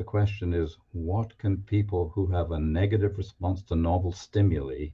The 0.00 0.04
question 0.04 0.54
is, 0.54 0.78
what 0.92 1.36
can 1.36 1.58
people 1.58 2.08
who 2.14 2.26
have 2.28 2.52
a 2.52 2.58
negative 2.58 3.18
response 3.18 3.60
to 3.64 3.76
novel 3.76 4.12
stimuli 4.12 4.92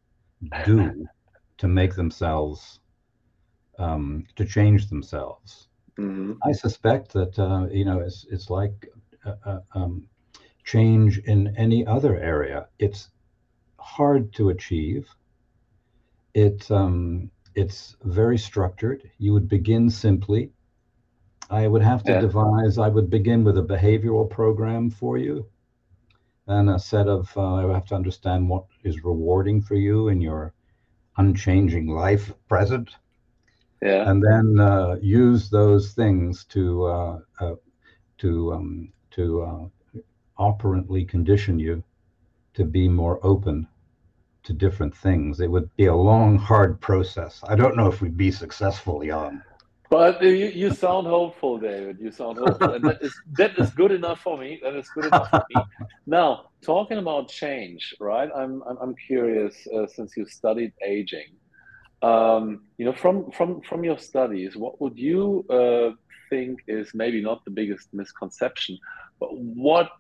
do 0.65 1.07
to 1.59 1.69
make 1.69 1.95
themselves 1.95 2.81
um, 3.79 4.25
to 4.35 4.45
change 4.45 4.89
themselves? 4.89 5.69
Mm-hmm. 5.97 6.33
I 6.43 6.51
suspect 6.51 7.13
that 7.13 7.39
uh, 7.39 7.69
you 7.71 7.85
know 7.85 8.01
it's 8.01 8.27
it's 8.33 8.51
like 8.51 8.89
uh, 9.25 9.37
uh, 9.45 9.61
um, 9.77 10.09
change 10.65 11.19
in 11.19 11.57
any 11.57 11.87
other 11.87 12.19
area. 12.19 12.67
It's 12.81 13.11
hard 13.79 14.33
to 14.33 14.49
achieve. 14.49 15.07
It 16.35 16.69
um, 16.69 17.31
it's 17.55 17.95
very 18.03 18.39
structured. 18.39 19.09
You 19.19 19.35
would 19.35 19.49
begin 19.49 19.89
simply. 19.89 20.51
I 21.51 21.69
would 21.69 21.83
have 21.83 22.03
to 22.05 22.13
yeah. 22.13 22.21
devise. 22.21 22.79
I 22.79 22.89
would 22.89 23.11
begin 23.11 23.45
with 23.45 23.59
a 23.59 23.63
behavioral 23.63 24.29
program 24.29 24.91
for 24.91 25.19
you, 25.19 25.47
and 26.47 26.71
a 26.71 26.79
set 26.79 27.09
of. 27.09 27.33
Uh, 27.37 27.55
I 27.55 27.65
would 27.65 27.75
have 27.75 27.87
to 27.87 27.95
understand 27.95 28.49
what 28.49 28.65
is 28.83 29.05
rewarding 29.05 29.61
for 29.61 29.75
you 29.75 30.09
in 30.09 30.21
your 30.21 30.55
unchanging 31.17 31.89
life 31.89 32.33
present. 32.49 32.97
Yeah. 33.83 34.11
And 34.11 34.23
then 34.23 34.59
uh, 34.59 34.97
use 35.01 35.51
those 35.51 35.93
things 35.93 36.45
to 36.47 36.85
uh, 36.87 37.19
uh 37.41 37.55
to 38.19 38.53
um, 38.53 38.93
to 39.13 39.43
uh, 39.43 40.01
operantly 40.39 41.05
condition 41.05 41.59
you 41.59 41.83
to 42.55 42.65
be 42.65 42.89
more 42.89 43.21
open 43.23 43.69
to 44.43 44.53
different 44.53 44.97
things. 44.97 45.41
It 45.41 45.51
would 45.51 45.75
be 45.77 45.87
a 45.87 45.95
long, 45.95 46.39
hard 46.39 46.81
process. 46.81 47.43
I 47.49 47.57
don't 47.57 47.77
know 47.77 47.89
if 47.89 48.01
we'd 48.01 48.17
be 48.17 48.31
successful, 48.31 49.03
Jan. 49.05 49.43
But 49.89 50.23
you, 50.23 50.31
you 50.31 50.71
sound 50.73 51.07
hopeful, 51.07 51.59
David. 51.59 51.99
You 52.01 52.11
sound 52.11 52.39
hopeful, 52.39 52.75
and 52.75 52.85
that 52.85 53.03
is 53.03 53.15
that 53.37 53.59
is 53.59 53.71
good 53.71 53.93
enough 53.93 54.21
for 54.21 54.37
me. 54.37 54.59
That 54.63 54.75
is 54.75 54.89
good 54.91 55.07
enough 55.07 55.31
for 55.31 55.45
me. 55.55 55.63
Now, 56.07 56.47
talking 56.65 56.99
about 56.99 57.29
change, 57.29 57.95
right? 58.01 58.29
I'm 58.35 58.63
I'm, 58.69 58.77
I'm 58.83 58.95
curious 59.07 59.55
uh, 59.75 59.87
since 59.87 60.17
you 60.17 60.27
studied 60.27 60.73
aging. 60.85 61.31
Um, 62.03 62.65
you 62.79 62.85
know, 62.85 62.93
from 62.93 63.31
from 63.31 63.61
from 63.63 63.85
your 63.85 63.99
studies, 63.99 64.57
what 64.57 64.81
would 64.81 64.99
you 64.99 65.45
uh, 65.51 65.91
think 66.31 66.61
is 66.67 66.91
maybe 66.95 67.23
not 67.23 67.45
the 67.45 67.51
biggest 67.51 67.89
misconception, 67.93 68.79
but 69.21 69.29
what 69.37 69.91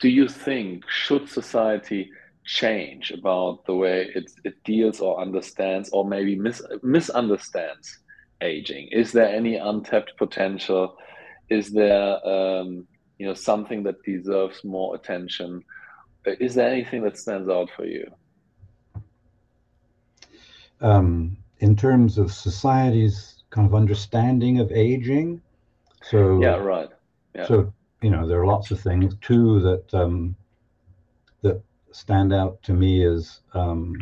do 0.00 0.08
you 0.08 0.28
think 0.28 0.88
should 0.88 1.28
society 1.28 2.10
change 2.44 3.10
about 3.10 3.64
the 3.66 3.74
way 3.74 4.10
it, 4.14 4.30
it 4.44 4.54
deals 4.64 5.00
or 5.00 5.20
understands 5.20 5.90
or 5.90 6.08
maybe 6.08 6.34
mis- 6.34 6.62
misunderstands 6.82 7.98
aging? 8.40 8.88
Is 8.92 9.12
there 9.12 9.28
any 9.28 9.56
untapped 9.56 10.16
potential? 10.16 10.96
Is 11.48 11.70
there 11.70 12.26
um, 12.26 12.86
you 13.18 13.26
know 13.26 13.34
something 13.34 13.82
that 13.84 14.02
deserves 14.02 14.64
more 14.64 14.94
attention? 14.94 15.64
Is 16.24 16.54
there 16.54 16.70
anything 16.70 17.02
that 17.04 17.16
stands 17.16 17.48
out 17.48 17.70
for 17.74 17.86
you? 17.86 18.06
Um, 20.80 21.36
in 21.60 21.74
terms 21.74 22.18
of 22.18 22.32
society's 22.32 23.42
kind 23.50 23.66
of 23.66 23.74
understanding 23.74 24.60
of 24.60 24.70
aging, 24.70 25.40
so 26.02 26.40
yeah, 26.40 26.56
right. 26.56 26.90
Yeah. 27.34 27.46
So 27.46 27.72
you 28.02 28.10
know 28.10 28.26
there 28.28 28.40
are 28.40 28.46
lots 28.46 28.70
of 28.70 28.80
things. 28.80 29.14
too 29.20 29.60
that 29.60 29.94
um, 29.94 30.36
that 31.42 31.60
stand 31.90 32.32
out 32.32 32.62
to 32.64 32.72
me 32.72 33.04
is 33.04 33.40
um, 33.54 33.96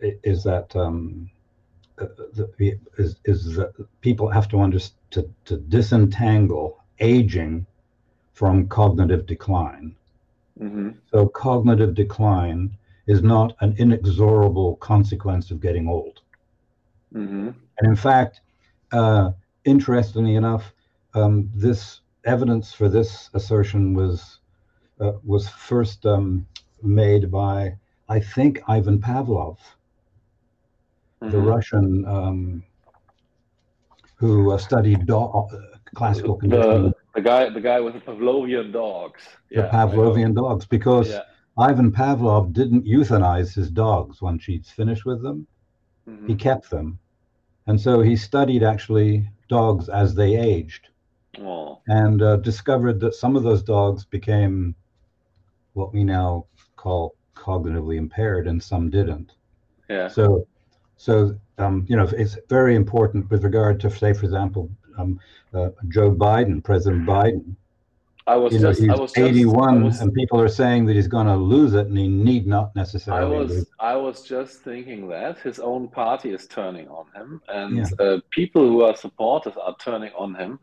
is 0.00 0.44
that 0.44 0.74
um, 0.76 1.30
the, 2.08 2.78
is, 2.98 3.16
is 3.24 3.56
that 3.56 3.72
people 4.00 4.28
have 4.28 4.48
to 4.48 4.60
understand 4.60 4.96
to, 5.10 5.28
to 5.44 5.56
disentangle 5.56 6.78
aging 7.00 7.66
from 8.32 8.68
cognitive 8.68 9.26
decline. 9.26 9.94
Mm-hmm. 10.60 10.90
So 11.10 11.28
cognitive 11.28 11.94
decline 11.94 12.76
is 13.06 13.22
not 13.22 13.56
an 13.60 13.74
inexorable 13.78 14.76
consequence 14.76 15.50
of 15.50 15.60
getting 15.60 15.88
old. 15.88 16.20
Mm-hmm. 17.14 17.48
And 17.78 17.88
in 17.88 17.96
fact, 17.96 18.40
uh, 18.92 19.32
interestingly 19.64 20.36
enough, 20.36 20.72
um, 21.14 21.50
this 21.54 22.00
evidence 22.24 22.72
for 22.72 22.88
this 22.88 23.30
assertion 23.34 23.94
was 23.94 24.38
uh, 25.00 25.12
was 25.24 25.48
first 25.48 26.04
um, 26.04 26.46
made 26.82 27.30
by, 27.30 27.74
I 28.08 28.20
think, 28.20 28.60
Ivan 28.68 29.00
Pavlov, 29.00 29.56
mm-hmm. 31.22 31.30
the 31.30 31.38
Russian 31.38 32.04
um, 32.06 32.62
who 34.16 34.52
uh, 34.52 34.58
studied 34.58 35.10
uh, 35.10 35.42
classical 35.94 36.36
conditioning. 36.36 36.90
The, 36.90 36.94
the, 37.14 37.20
guy, 37.22 37.48
the 37.48 37.60
guy 37.60 37.80
with 37.80 37.94
the 37.94 38.00
Pavlovian 38.00 38.72
dogs. 38.72 39.22
The 39.50 39.62
yeah, 39.62 39.70
Pavlovian 39.70 40.34
dogs, 40.34 40.66
because 40.66 41.08
yeah. 41.08 41.22
Ivan 41.58 41.90
Pavlov 41.90 42.52
didn't 42.52 42.84
euthanize 42.84 43.54
his 43.54 43.70
dogs 43.70 44.20
once 44.20 44.44
he'd 44.44 44.66
finished 44.66 45.04
with 45.04 45.22
them. 45.22 45.46
Mm-hmm. 46.08 46.26
He 46.26 46.34
kept 46.34 46.70
them. 46.70 46.98
And 47.66 47.80
so 47.80 48.00
he 48.00 48.16
studied 48.16 48.62
actually 48.62 49.28
dogs 49.48 49.88
as 49.88 50.14
they 50.14 50.36
aged 50.36 50.88
oh. 51.38 51.80
and 51.86 52.22
uh, 52.22 52.36
discovered 52.36 53.00
that 53.00 53.14
some 53.14 53.36
of 53.36 53.42
those 53.42 53.62
dogs 53.62 54.04
became 54.04 54.74
what 55.74 55.92
we 55.92 56.04
now 56.04 56.46
call 56.76 57.14
cognitively 57.34 57.96
impaired 57.96 58.46
and 58.46 58.62
some 58.62 58.90
didn't. 58.90 59.32
Yeah. 59.88 60.08
So, 60.08 60.46
so 61.00 61.34
um, 61.56 61.86
you 61.88 61.96
know, 61.96 62.06
it's 62.12 62.36
very 62.50 62.74
important 62.76 63.30
with 63.30 63.42
regard 63.42 63.80
to, 63.80 63.90
say, 63.90 64.12
for 64.12 64.26
example, 64.26 64.68
um, 64.98 65.18
uh, 65.54 65.70
Joe 65.88 66.12
Biden, 66.12 66.62
President 66.62 67.06
Biden. 67.06 67.56
I 68.26 68.36
was 68.36 68.52
you 68.52 68.60
know, 68.60 68.68
just, 68.68 68.82
he's 68.82 68.90
I 68.90 68.96
was 68.96 69.16
81, 69.16 69.76
just, 69.76 69.84
was, 69.84 70.00
and 70.02 70.12
people 70.12 70.38
are 70.38 70.48
saying 70.48 70.84
that 70.86 70.96
he's 70.96 71.08
going 71.08 71.26
to 71.26 71.36
lose 71.36 71.72
it, 71.72 71.86
and 71.86 71.96
he 71.96 72.06
need 72.06 72.46
not 72.46 72.76
necessarily. 72.76 73.34
I 73.34 73.38
was. 73.40 73.66
I 73.80 73.96
was 73.96 74.22
just 74.22 74.60
thinking 74.60 75.08
that 75.08 75.38
his 75.38 75.58
own 75.58 75.88
party 75.88 76.34
is 76.34 76.46
turning 76.46 76.86
on 76.88 77.06
him, 77.14 77.40
and 77.48 77.78
yeah. 77.78 77.86
uh, 77.98 78.18
people 78.28 78.62
who 78.68 78.82
are 78.82 78.94
supporters 78.94 79.54
are 79.56 79.74
turning 79.78 80.12
on 80.12 80.34
him, 80.34 80.60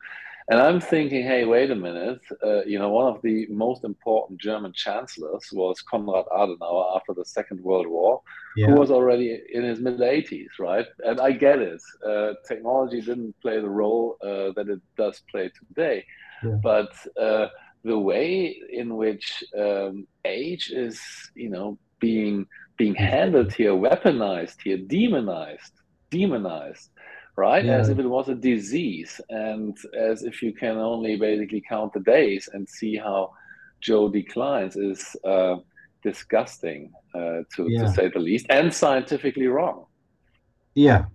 and 0.50 0.62
I'm 0.62 0.80
thinking, 0.80 1.24
hey, 1.24 1.44
wait 1.44 1.72
a 1.72 1.76
minute. 1.76 2.22
Uh, 2.42 2.64
you 2.64 2.80
know, 2.80 2.90
one 2.90 3.14
of 3.14 3.22
the 3.22 3.48
most 3.50 3.84
important 3.84 4.40
German 4.40 4.72
chancellors 4.74 5.50
was 5.52 5.82
Konrad 5.82 6.26
Adenauer 6.32 6.96
after 6.96 7.14
the 7.14 7.26
Second 7.26 7.62
World 7.62 7.88
War, 7.88 8.22
yeah. 8.56 8.68
who 8.68 8.76
was 8.76 8.90
already 8.90 9.42
in 9.52 9.64
his 9.64 9.80
mid 9.80 10.00
80s, 10.00 10.48
right? 10.58 10.86
And 11.00 11.20
I 11.20 11.32
get 11.32 11.60
it. 11.60 11.82
Uh, 12.06 12.34
technology 12.48 13.02
didn't 13.02 13.36
play 13.42 13.60
the 13.60 13.70
role 13.70 14.18
uh, 14.24 14.54
that 14.56 14.70
it 14.70 14.80
does 14.96 15.22
play 15.30 15.50
today. 15.50 16.06
Yeah. 16.42 16.52
But 16.64 16.94
uh, 17.20 17.48
the 17.84 18.00
way 18.00 18.58
in 18.72 18.96
which 18.96 19.44
um, 19.58 20.08
age 20.24 20.72
is, 20.72 21.02
you 21.36 21.50
know, 21.50 21.78
being 22.00 22.46
being 22.78 22.96
handled 22.96 23.52
here, 23.52 23.72
weaponized 23.72 24.62
here, 24.64 24.78
demonized, 24.78 25.74
demonized 26.10 26.92
right? 27.38 27.64
Yeah. 27.64 27.78
As 27.78 27.90
if 27.90 28.00
it 28.00 28.08
was 28.08 28.28
a 28.28 28.36
disease, 28.36 29.22
and 29.30 29.78
as 29.98 30.24
if 30.24 30.42
you 30.42 30.52
can 30.54 30.78
only 30.78 31.16
basically 31.16 31.62
count 31.62 31.94
the 31.94 32.02
days 32.02 32.50
and 32.52 32.68
see 32.68 32.98
how 32.98 33.32
Joe 33.80 34.10
declines 34.10 34.76
is 34.76 35.16
uh, 35.24 35.58
disgusting, 36.04 36.92
uh, 37.14 37.44
to, 37.56 37.68
yeah. 37.70 37.84
to 37.84 37.92
say 37.94 38.10
the 38.10 38.20
least, 38.20 38.48
and 38.50 38.74
scientifically 38.74 39.48
wrong. 39.48 39.86
Yeah. 40.74 41.06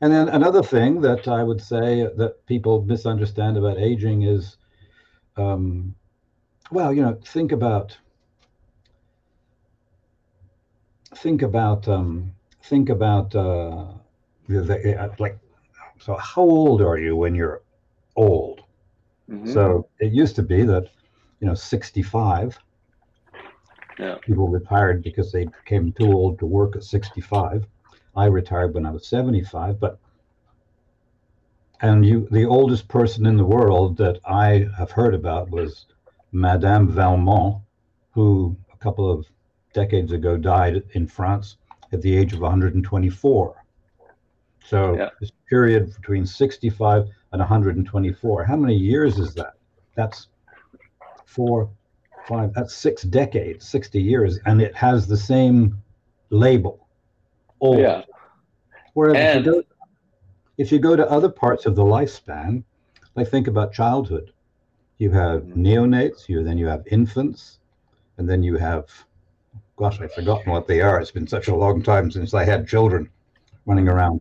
And 0.00 0.12
then 0.12 0.28
another 0.28 0.62
thing 0.62 1.00
that 1.00 1.26
I 1.26 1.42
would 1.42 1.60
say 1.60 2.08
that 2.16 2.46
people 2.46 2.82
misunderstand 2.82 3.56
about 3.56 3.78
aging 3.78 4.22
is, 4.22 4.56
um, 5.36 5.94
well, 6.70 6.92
you 6.92 7.02
know, 7.02 7.18
think 7.24 7.52
about 7.52 7.96
think 11.16 11.42
about 11.42 11.88
um, 11.88 12.32
think 12.62 12.90
about 12.90 13.34
uh, 13.34 13.38
uh, 13.40 13.94
like 15.18 15.38
so 15.98 16.16
how 16.16 16.42
old 16.42 16.80
are 16.80 16.98
you 16.98 17.14
when 17.16 17.34
you're 17.34 17.62
old 18.16 18.62
mm-hmm. 19.30 19.52
so 19.52 19.88
it 20.00 20.12
used 20.12 20.36
to 20.36 20.42
be 20.42 20.62
that 20.62 20.88
you 21.40 21.46
know 21.46 21.54
65 21.54 22.58
yeah. 23.98 24.16
people 24.22 24.48
retired 24.48 25.02
because 25.02 25.32
they 25.32 25.44
became 25.44 25.92
too 25.92 26.12
old 26.12 26.38
to 26.38 26.46
work 26.46 26.76
at 26.76 26.84
65 26.84 27.66
i 28.16 28.24
retired 28.26 28.74
when 28.74 28.86
i 28.86 28.90
was 28.90 29.06
75 29.06 29.78
but 29.78 29.98
and 31.80 32.04
you 32.04 32.26
the 32.30 32.44
oldest 32.44 32.88
person 32.88 33.26
in 33.26 33.36
the 33.36 33.44
world 33.44 33.96
that 33.98 34.18
i 34.24 34.66
have 34.76 34.90
heard 34.90 35.14
about 35.14 35.50
was 35.50 35.86
madame 36.32 36.94
Calment 36.94 37.62
who 38.12 38.56
a 38.72 38.76
couple 38.78 39.10
of 39.10 39.26
decades 39.74 40.12
ago 40.12 40.36
died 40.36 40.82
in 40.92 41.06
france 41.06 41.56
at 41.92 42.02
the 42.02 42.16
age 42.16 42.32
of 42.32 42.40
124 42.40 43.64
so 44.68 44.96
yeah. 44.96 45.10
this 45.20 45.32
period 45.48 45.94
between 45.94 46.26
65 46.26 47.06
and 47.32 47.40
124 47.40 48.44
how 48.44 48.56
many 48.56 48.74
years 48.74 49.18
is 49.18 49.34
that 49.34 49.54
that's 49.94 50.28
four 51.26 51.70
five 52.26 52.52
that's 52.54 52.74
six 52.74 53.02
decades 53.02 53.66
60 53.66 54.00
years 54.00 54.38
and 54.46 54.60
it 54.60 54.74
has 54.74 55.06
the 55.06 55.16
same 55.16 55.76
label 56.30 56.86
old 57.60 57.78
yeah 57.78 58.02
whereas 58.94 59.16
and, 59.16 59.40
if 59.40 59.46
you 59.46 59.52
go 59.52 59.62
if 60.58 60.72
you 60.72 60.80
go 60.80 60.96
to 60.96 61.08
other 61.08 61.28
parts 61.28 61.66
of 61.66 61.76
the 61.76 61.82
lifespan, 61.82 62.64
like 63.14 63.28
think 63.28 63.46
about 63.46 63.72
childhood, 63.72 64.32
you 64.98 65.10
have 65.12 65.42
mm-hmm. 65.42 65.64
neonates, 65.64 66.28
you 66.28 66.42
then 66.42 66.58
you 66.58 66.66
have 66.66 66.82
infants, 66.90 67.60
and 68.18 68.28
then 68.28 68.42
you 68.42 68.56
have, 68.56 68.86
gosh, 69.76 70.00
I've 70.00 70.12
forgotten 70.12 70.52
what 70.52 70.66
they 70.66 70.80
are. 70.80 71.00
It's 71.00 71.12
been 71.12 71.28
such 71.28 71.46
a 71.46 71.54
long 71.54 71.82
time 71.82 72.10
since 72.10 72.34
I 72.34 72.44
had 72.44 72.66
children 72.66 73.08
running 73.66 73.88
around. 73.88 74.17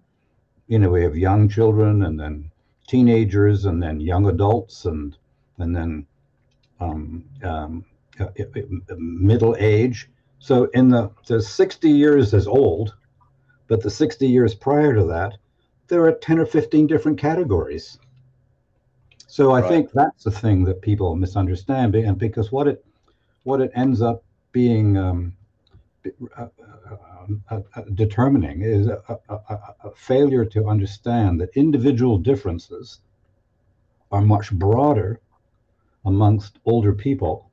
You 0.67 0.80
know, 0.80 0.89
we 0.89 1.03
have 1.03 1.15
young 1.15 1.47
children, 1.47 2.03
and 2.03 2.19
then 2.19 2.51
teenagers, 2.88 3.65
and 3.65 3.82
then 3.82 3.99
young 3.99 4.27
adults, 4.27 4.86
and 4.86 5.17
and 5.58 5.75
then 5.75 6.06
um, 6.80 7.23
um, 7.43 7.86
uh, 8.19 8.25
uh, 8.25 8.43
uh 8.60 8.95
middle 8.97 9.56
age. 9.60 10.10
So 10.39 10.65
in 10.73 10.89
the 10.89 11.10
the 11.27 11.41
60 11.41 11.89
years 11.89 12.34
as 12.34 12.47
old, 12.47 12.95
but 13.67 13.82
the 13.82 13.89
60 13.89 14.27
years 14.27 14.53
prior 14.53 14.93
to 14.95 15.03
that 15.06 15.38
there 15.88 16.03
are 16.06 16.12
10 16.12 16.39
or 16.39 16.45
15 16.45 16.88
different 16.88 17.17
categories. 17.17 17.97
So 19.27 19.51
I 19.51 19.62
right. 19.62 19.69
think 19.69 19.91
that's 19.93 20.23
the 20.23 20.32
thing 20.32 20.63
that 20.65 20.82
people 20.82 21.15
misunderstand, 21.15 21.95
and 21.95 22.17
because 22.17 22.51
what 22.51 22.67
it 22.67 22.84
what 23.43 23.62
it 23.62 23.71
ends 23.75 24.01
up 24.01 24.23
being 24.51 24.97
um, 24.97 25.34
Uh, 26.38 26.48
uh, 27.50 27.60
uh, 27.76 27.82
determining 27.93 28.62
is 28.62 28.88
a, 28.88 29.02
a, 29.30 29.36
a, 29.84 29.91
failure 29.96 30.46
to 30.46 30.67
understand 30.67 31.39
that 31.41 31.50
individual 31.56 32.17
differences 32.17 33.02
are 34.12 34.22
much 34.22 34.52
broader 34.52 35.20
amongst 36.06 36.60
older 36.65 36.93
people 36.93 37.52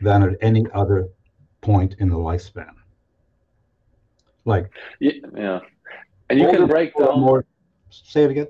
than 0.00 0.22
at 0.22 0.36
any 0.40 0.64
other 0.72 1.08
point 1.60 1.96
in 1.98 2.08
the 2.08 2.16
lifespan. 2.16 2.72
Like, 4.44 4.70
yeah, 5.00 5.12
yeah. 5.36 5.60
And 6.30 6.38
you 6.38 6.50
can 6.50 6.66
break 6.66 6.96
down 6.96 7.20
more. 7.20 7.44
Say 7.90 8.24
it 8.24 8.30
again. 8.30 8.48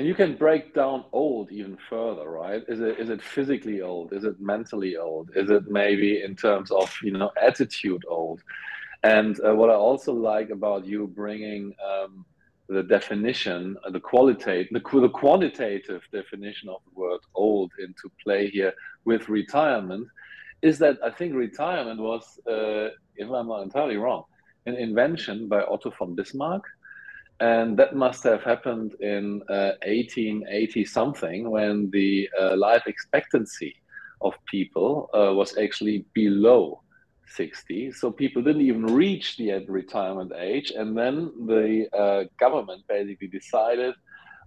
And 0.00 0.08
you 0.08 0.14
can 0.14 0.34
break 0.34 0.72
down 0.72 1.04
old 1.12 1.52
even 1.52 1.76
further, 1.90 2.26
right? 2.26 2.62
Is 2.68 2.80
it 2.80 2.98
is 2.98 3.10
it 3.10 3.20
physically 3.20 3.82
old? 3.82 4.14
Is 4.14 4.24
it 4.24 4.40
mentally 4.40 4.96
old? 4.96 5.28
Is 5.36 5.50
it 5.50 5.70
maybe 5.70 6.22
in 6.22 6.34
terms 6.34 6.70
of 6.70 6.90
you 7.02 7.12
know 7.12 7.30
attitude 7.36 8.06
old? 8.08 8.40
And 9.02 9.38
uh, 9.44 9.54
what 9.54 9.68
I 9.68 9.74
also 9.74 10.14
like 10.14 10.48
about 10.48 10.86
you 10.86 11.06
bringing 11.06 11.74
um, 11.86 12.24
the 12.66 12.82
definition, 12.82 13.76
uh, 13.84 13.90
the 13.90 14.00
qualitative, 14.00 14.72
the, 14.72 15.00
the 15.00 15.10
quantitative 15.10 16.00
definition 16.10 16.70
of 16.70 16.80
the 16.86 16.98
word 16.98 17.20
old 17.34 17.70
into 17.78 18.10
play 18.24 18.48
here 18.48 18.72
with 19.04 19.28
retirement, 19.28 20.08
is 20.62 20.78
that 20.78 20.96
I 21.04 21.10
think 21.10 21.34
retirement 21.34 22.00
was, 22.00 22.40
uh, 22.46 22.88
if 23.16 23.30
I'm 23.30 23.48
not 23.48 23.64
entirely 23.64 23.98
wrong, 23.98 24.24
an 24.64 24.76
invention 24.76 25.46
by 25.46 25.60
Otto 25.60 25.90
von 25.90 26.14
Bismarck 26.14 26.64
and 27.40 27.76
that 27.78 27.96
must 27.96 28.22
have 28.24 28.42
happened 28.42 28.94
in 29.00 29.42
uh, 29.48 29.72
1880 29.86 30.84
something 30.84 31.50
when 31.50 31.90
the 31.90 32.28
uh, 32.38 32.54
life 32.56 32.82
expectancy 32.86 33.74
of 34.20 34.34
people 34.44 35.08
uh, 35.14 35.32
was 35.32 35.56
actually 35.56 36.04
below 36.12 36.82
60 37.26 37.92
so 37.92 38.10
people 38.10 38.42
didn't 38.42 38.62
even 38.62 38.84
reach 38.84 39.38
the 39.38 39.64
retirement 39.68 40.32
age. 40.36 40.72
And 40.72 40.96
then 40.96 41.32
the 41.46 41.88
uh, 41.96 42.24
government 42.38 42.82
basically 42.88 43.28
decided 43.28 43.94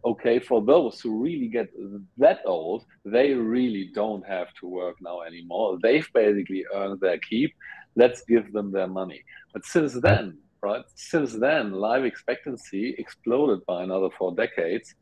okay 0.05 0.37
for 0.37 0.61
those 0.61 0.99
who 0.99 1.23
really 1.23 1.47
get 1.47 1.69
that 2.17 2.41
old 2.45 2.83
they 3.05 3.31
really 3.31 3.89
don't 3.95 4.25
have 4.27 4.53
to 4.59 4.67
work 4.67 4.97
now 5.01 5.21
anymore. 5.21 5.79
They've 5.81 6.07
basically 6.13 6.65
earned 6.75 6.99
their 6.99 7.17
keep. 7.19 7.53
Let's 7.95 8.21
give 8.27 8.51
them 8.51 8.71
their 8.71 8.87
money. 8.87 9.23
But 9.53 9.65
since 9.65 9.93
then 9.93 10.37
right? 10.63 10.83
Since 10.95 11.33
then, 11.33 11.73
life 11.73 12.03
expectancy 12.03 12.95
exploded 12.97 13.65
by 13.65 13.83
another 13.83 14.09
four 14.17 14.33
decades, 14.33 14.95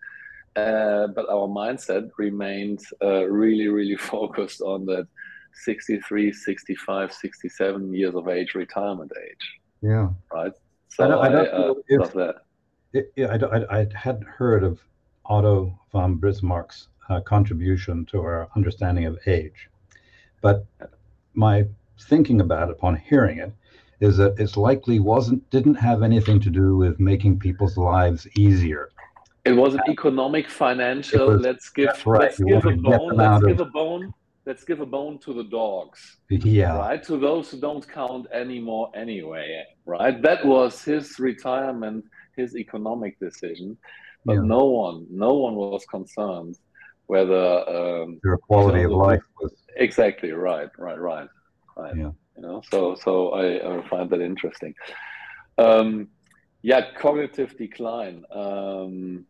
uh, 0.56 1.08
but 1.15 1.30
our 1.30 1.47
mindset 1.47 2.10
remained 2.17 2.82
uh, 3.02 3.26
really, 3.26 3.67
really 3.67 3.97
focused 4.13 4.62
on 4.62 4.86
that 4.88 5.08
63, 5.54 6.34
65, 6.34 7.13
67 7.13 7.93
years 7.93 8.15
of 8.15 8.28
age 8.28 8.56
retirement 8.56 9.12
age. 9.24 9.60
Yeah. 9.82 10.10
Right. 10.34 10.54
So 10.89 11.06
I, 11.06 11.08
don't, 11.08 11.26
I, 11.26 11.30
don't 11.30 11.47
uh, 11.54 11.74
if, 11.88 12.13
that. 12.13 12.36
It, 12.93 13.13
yeah, 13.15 13.28
I, 13.28 13.58
I, 13.58 13.80
I 13.82 13.88
hadn't 13.95 14.28
heard 14.28 14.63
of 14.63 14.80
Otto 15.26 15.80
von 15.91 16.19
Bismarck's 16.19 16.88
uh, 17.10 17.21
contribution 17.21 18.06
to 18.08 18.19
our 18.19 18.50
understanding 18.56 19.06
of 19.06 19.17
age, 19.28 19.69
but 20.41 20.65
my 21.34 21.65
thinking 22.00 22.41
about 22.41 22.69
it 22.69 22.71
upon 22.71 22.97
hearing 22.97 23.38
it 23.38 23.54
is 24.01 24.17
that 24.17 24.33
it's 24.39 24.57
likely 24.57 24.99
wasn't 24.99 25.47
didn't 25.51 25.75
have 25.75 26.01
anything 26.01 26.39
to 26.41 26.49
do 26.49 26.75
with 26.75 26.99
making 26.99 27.39
people's 27.39 27.77
lives 27.77 28.27
easier. 28.35 28.89
It 29.45 29.53
was 29.53 29.73
an 29.75 29.81
economic, 29.87 30.49
financial. 30.49 31.27
Was, 31.27 31.41
let's 31.41 31.69
give 31.69 32.05
right. 32.05 32.21
let's 32.21 32.39
give 32.39 32.65
a 32.65 32.75
bone. 32.75 33.15
Let's 33.15 33.43
give 33.45 33.59
of, 33.59 33.67
a 33.67 33.71
bone. 33.71 34.13
Let's 34.45 34.63
give 34.63 34.81
a 34.81 34.85
bone 34.85 35.19
to 35.19 35.33
the 35.33 35.43
dogs. 35.43 36.17
Yeah. 36.29 36.77
Right. 36.77 37.03
To 37.03 37.17
those 37.17 37.51
who 37.51 37.59
don't 37.59 37.87
count 37.87 38.27
anymore 38.33 38.91
anyway. 38.95 39.63
Right. 39.85 40.19
That 40.21 40.43
was 40.45 40.83
his 40.83 41.19
retirement, 41.19 42.05
his 42.35 42.55
economic 42.55 43.19
decision. 43.19 43.77
But 44.25 44.33
yeah. 44.33 44.41
no 44.41 44.65
one, 44.65 45.05
no 45.11 45.33
one 45.35 45.55
was 45.55 45.85
concerned 45.85 46.57
whether 47.05 47.69
um, 47.69 48.19
their 48.23 48.37
quality 48.37 48.83
of 48.83 48.91
life 48.91 49.21
was 49.39 49.53
exactly 49.75 50.31
right. 50.31 50.69
Right. 50.77 50.99
Right. 50.99 51.27
Right. 51.77 51.95
Yeah 51.95 52.11
you 52.41 52.47
know? 52.47 52.62
So 52.71 52.95
so 52.95 53.30
i, 53.30 53.77
I 53.77 53.88
find 53.88 54.10
that 54.10 54.21
interesting. 54.21 54.73
Um, 55.58 56.10
yeah 56.62 56.91
cognitive 56.97 57.58
decline. 57.58 58.23
Um, 58.32 59.25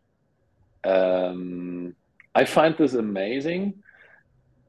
um, 0.84 1.96
i 2.34 2.44
find 2.46 2.76
this 2.78 2.94
amazing 2.94 3.74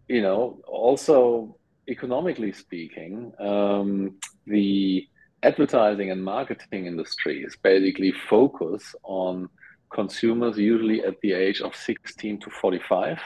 you 0.08 0.20
know? 0.20 0.60
Also 0.66 1.56
economically 1.88 2.52
speaking 2.52 3.32
um, 3.38 4.16
the 4.46 5.06
advertising 5.42 6.10
and 6.10 6.22
marketing 6.22 6.86
industry 6.86 7.42
is 7.42 7.56
basically 7.62 8.12
focus 8.28 8.94
on 9.02 9.48
consumers 9.92 10.56
usually 10.56 11.02
at 11.04 11.20
the 11.22 11.32
age 11.32 11.60
of 11.60 11.74
16 11.74 12.40
to 12.40 12.50
45 12.50 13.18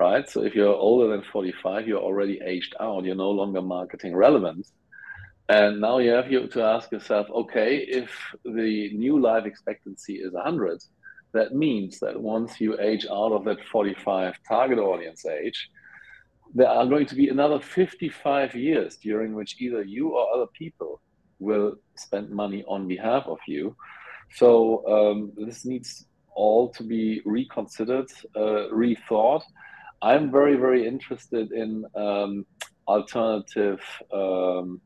right? 0.00 0.28
So 0.28 0.42
if 0.42 0.54
you're 0.54 0.74
older 0.74 1.08
than 1.08 1.22
45, 1.22 1.86
you're 1.86 2.00
already 2.00 2.40
aged 2.44 2.74
out. 2.80 3.04
You're 3.04 3.14
no 3.14 3.30
longer 3.30 3.60
marketing 3.60 4.16
relevant. 4.16 4.66
And 5.50 5.80
now 5.80 5.98
you 5.98 6.10
have 6.10 6.28
to 6.28 6.62
ask 6.62 6.90
yourself, 6.90 7.26
okay, 7.30 7.78
if 7.78 8.10
the 8.44 8.92
new 8.94 9.20
life 9.20 9.44
expectancy 9.44 10.14
is 10.14 10.32
100, 10.32 10.80
that 11.32 11.54
means 11.54 12.00
that 12.00 12.20
once 12.20 12.60
you 12.60 12.80
age 12.80 13.06
out 13.10 13.32
of 13.32 13.44
that 13.44 13.58
45 13.66 14.34
target 14.48 14.78
audience 14.78 15.26
age, 15.26 15.68
there 16.54 16.68
are 16.68 16.86
going 16.86 17.06
to 17.06 17.14
be 17.14 17.28
another 17.28 17.60
55 17.60 18.54
years 18.54 18.96
during 18.96 19.34
which 19.34 19.60
either 19.60 19.82
you 19.82 20.10
or 20.16 20.34
other 20.34 20.46
people 20.58 21.00
will 21.38 21.76
spend 21.96 22.30
money 22.30 22.64
on 22.66 22.88
behalf 22.88 23.24
of 23.26 23.38
you. 23.46 23.76
So 24.36 24.52
um, 24.86 25.32
this 25.36 25.64
needs 25.64 26.06
all 26.34 26.70
to 26.70 26.82
be 26.82 27.22
reconsidered, 27.24 28.10
uh, 28.34 28.70
rethought, 28.72 29.42
I'm 30.02 30.30
very, 30.30 30.56
very 30.56 30.86
interested 30.86 31.52
in 31.52 31.84
um, 31.94 32.46
alternative 32.88 33.80
um, 34.12 34.80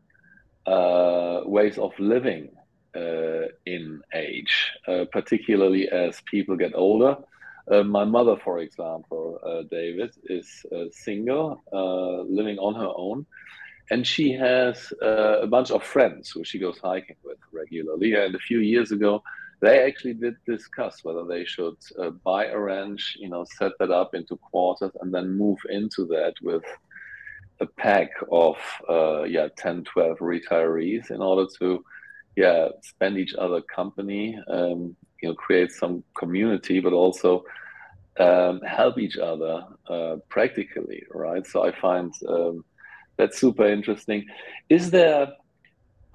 uh, 0.67 1.43
ways 1.45 1.79
of 1.79 1.93
living 1.99 2.51
uh, 2.97 3.47
in 3.67 4.01
age, 4.15 4.73
uh, 4.89 5.05
particularly 5.13 5.89
as 5.89 6.21
people 6.31 6.57
get 6.57 6.73
older. 6.75 7.17
Uh, 7.71 7.83
my 7.83 8.05
mother, 8.05 8.37
for 8.45 8.59
example, 8.59 9.39
uh, 9.47 9.63
David, 9.71 10.11
is 10.25 10.67
uh, 10.75 10.85
single, 10.91 11.63
living 12.29 12.59
on 12.59 12.75
her 12.75 12.93
own. 12.97 13.27
and 13.91 14.07
she 14.07 14.33
has 14.33 14.93
a 15.03 15.47
bunch 15.47 15.71
of 15.71 15.83
friends 15.83 16.31
who 16.31 16.43
she 16.43 16.59
goes 16.59 16.79
hiking 16.79 17.17
with 17.23 17.39
regularly. 17.53 18.15
And 18.15 18.35
a 18.35 18.39
few 18.39 18.61
years 18.61 18.93
ago, 18.93 19.23
they 19.61 19.85
actually 19.85 20.15
did 20.15 20.37
discuss 20.47 21.05
whether 21.05 21.25
they 21.25 21.45
should 21.45 21.77
uh, 21.99 22.11
buy 22.11 22.47
a 22.47 22.59
ranch, 22.59 23.17
you 23.19 23.29
know, 23.29 23.45
set 23.57 23.73
that 23.79 23.91
up 23.91 24.15
into 24.15 24.37
quarters, 24.37 24.93
and 25.01 25.13
then 25.13 25.39
move 25.39 25.59
into 25.71 26.05
that 26.07 26.35
with 26.43 26.65
a 27.61 27.67
pack 27.67 28.11
of 28.33 28.57
uh, 28.89 29.23
yeah 29.23 29.49
10, 29.57 29.85
12 29.85 30.19
retirees 30.19 31.11
in 31.11 31.21
order 31.23 31.47
to 31.59 31.85
yeah 32.37 32.69
spend 32.83 33.17
each 33.17 33.35
other 33.35 33.61
company, 33.63 34.39
um, 34.49 34.97
you 35.23 35.29
know, 35.29 35.35
create 35.35 35.71
some 35.71 36.03
community, 36.19 36.81
but 36.81 36.93
also 36.93 37.45
um, 38.19 38.61
help 38.63 38.99
each 38.99 39.17
other 39.17 39.65
uh, 39.89 40.17
practically, 40.29 41.05
right? 41.11 41.47
So 41.47 41.65
I 41.65 41.73
find 41.81 42.13
um, 42.29 42.65
that's 43.17 43.39
super 43.41 43.67
interesting. 43.67 44.27
Is 44.69 44.91
there? 44.91 45.33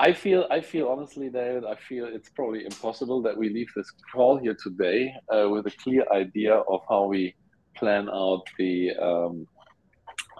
I 0.01 0.13
feel, 0.13 0.47
I 0.49 0.61
feel 0.61 0.87
honestly, 0.87 1.29
David, 1.29 1.65
I 1.65 1.75
feel 1.75 2.05
it's 2.05 2.29
probably 2.29 2.63
impossible 2.63 3.21
that 3.23 3.37
we 3.37 3.49
leave 3.49 3.67
this 3.75 3.91
call 4.13 4.37
here 4.37 4.55
today 4.63 5.13
uh, 5.29 5.49
with 5.49 5.67
a 5.67 5.75
clear 5.83 6.05
idea 6.13 6.55
of 6.55 6.79
how 6.87 7.05
we 7.05 7.35
plan 7.75 8.09
out 8.09 8.43
the 8.57 8.91
um, 8.95 9.45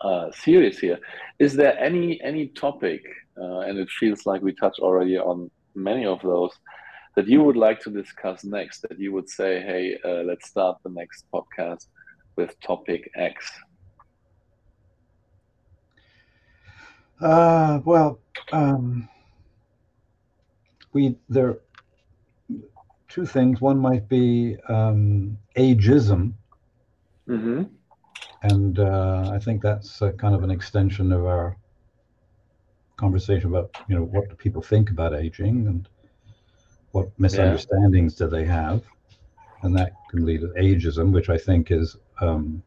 uh, 0.01 0.31
series 0.31 0.79
here. 0.79 0.97
Is 1.39 1.55
there 1.55 1.77
any 1.77 2.21
any 2.23 2.47
topic, 2.47 3.01
uh, 3.37 3.59
and 3.59 3.77
it 3.77 3.89
feels 3.99 4.25
like 4.25 4.41
we 4.41 4.53
touched 4.53 4.79
already 4.79 5.17
on 5.17 5.51
many 5.75 6.05
of 6.05 6.21
those, 6.21 6.51
that 7.17 7.27
you 7.27 7.43
would 7.43 7.57
like 7.57 7.81
to 7.81 7.89
discuss 7.89 8.45
next? 8.45 8.79
That 8.83 8.97
you 8.97 9.11
would 9.11 9.29
say, 9.29 9.61
hey, 9.61 9.97
uh, 10.05 10.23
let's 10.23 10.47
start 10.47 10.77
the 10.85 10.91
next 10.91 11.25
podcast 11.33 11.85
with 12.37 12.57
topic 12.61 13.09
X. 13.17 13.45
Uh, 17.19 17.81
well, 17.83 18.19
um, 18.53 19.09
we 20.93 21.15
there 21.29 21.59
two 23.07 23.25
things. 23.25 23.59
One 23.59 23.79
might 23.79 24.07
be 24.07 24.57
um, 24.67 25.37
ageism, 25.57 26.33
mm-hmm. 27.27 27.63
and 28.43 28.79
uh, 28.79 29.31
I 29.33 29.39
think 29.39 29.61
that's 29.61 29.99
kind 29.99 30.35
of 30.35 30.43
an 30.43 30.51
extension 30.51 31.11
of 31.11 31.25
our 31.25 31.57
conversation 32.97 33.49
about 33.49 33.75
you 33.87 33.95
know 33.95 34.03
what 34.03 34.29
do 34.29 34.35
people 34.35 34.61
think 34.61 34.89
about 34.89 35.13
aging 35.13 35.67
and 35.67 35.87
what 36.91 37.07
misunderstandings 37.17 38.19
yeah. 38.19 38.27
do 38.27 38.31
they 38.31 38.45
have, 38.45 38.83
and 39.63 39.75
that 39.75 39.93
can 40.09 40.25
lead 40.25 40.41
to 40.41 40.47
ageism, 40.59 41.11
which 41.11 41.29
I 41.29 41.37
think 41.37 41.71
is. 41.71 41.97
Um, 42.21 42.63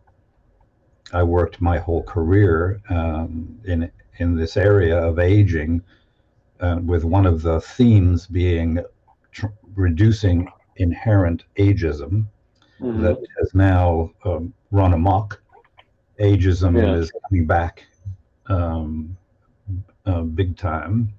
I 1.13 1.23
worked 1.23 1.61
my 1.61 1.79
whole 1.79 2.03
career 2.03 2.81
um, 2.89 3.61
in 3.65 3.91
in 4.19 4.37
this 4.37 4.57
area 4.57 4.97
of 4.97 5.19
aging, 5.19 5.83
uh, 6.63 6.79
with 6.85 7.05
one 7.05 7.27
of 7.27 7.43
the 7.43 7.61
themes 7.61 8.27
being 8.27 8.79
tr- 9.33 9.47
reducing 9.75 10.49
inherent 10.77 11.45
ageism 11.59 12.27
mm-hmm. 12.81 13.03
that 13.03 13.19
has 13.39 13.55
now 13.55 14.11
um, 14.25 14.55
run 14.71 14.95
amok. 14.95 15.43
Ageism 16.21 16.81
yeah. 16.81 16.95
is 16.95 17.13
coming 17.29 17.47
back 17.47 17.85
um, 18.47 19.17
uh, 20.07 20.23
big 20.23 20.57
time. 20.57 21.13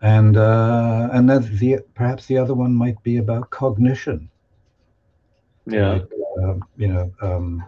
And 0.00 0.36
uh, 0.36 1.08
and 1.12 1.28
then 1.28 1.58
the 1.58 1.80
perhaps 1.94 2.26
the 2.26 2.38
other 2.38 2.54
one 2.54 2.72
might 2.72 3.02
be 3.02 3.16
about 3.16 3.50
cognition. 3.50 4.30
Yeah, 5.66 5.94
like, 5.94 6.08
uh, 6.42 6.54
you 6.76 6.86
know, 6.86 7.12
um, 7.20 7.64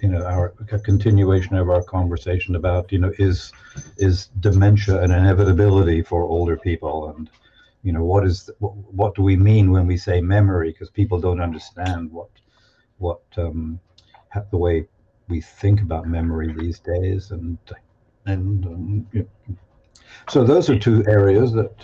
you 0.00 0.08
know 0.08 0.24
our 0.24 0.50
continuation 0.84 1.56
of 1.56 1.68
our 1.70 1.82
conversation 1.82 2.56
about 2.56 2.92
you 2.92 2.98
know 2.98 3.12
is 3.18 3.52
is 3.96 4.26
dementia 4.40 5.00
an 5.00 5.10
inevitability 5.10 6.02
for 6.02 6.22
older 6.22 6.56
people 6.56 7.14
and 7.16 7.30
you 7.82 7.92
know 7.92 8.04
what 8.04 8.24
is 8.24 8.50
what, 8.58 8.74
what 8.92 9.14
do 9.14 9.22
we 9.22 9.36
mean 9.36 9.70
when 9.70 9.86
we 9.86 9.96
say 9.96 10.20
memory 10.20 10.70
because 10.70 10.90
people 10.90 11.20
don't 11.20 11.40
understand 11.40 12.10
what 12.12 12.30
what 12.98 13.22
um, 13.36 13.78
the 14.50 14.56
way 14.56 14.86
we 15.28 15.40
think 15.40 15.80
about 15.80 16.06
memory 16.06 16.52
these 16.52 16.78
days 16.78 17.30
and 17.30 17.58
and 18.26 18.66
um, 18.66 19.06
you 19.12 19.20
know. 19.48 19.56
so 20.28 20.44
those 20.44 20.68
are 20.70 20.78
two 20.78 21.04
areas 21.06 21.52
that 21.52 21.74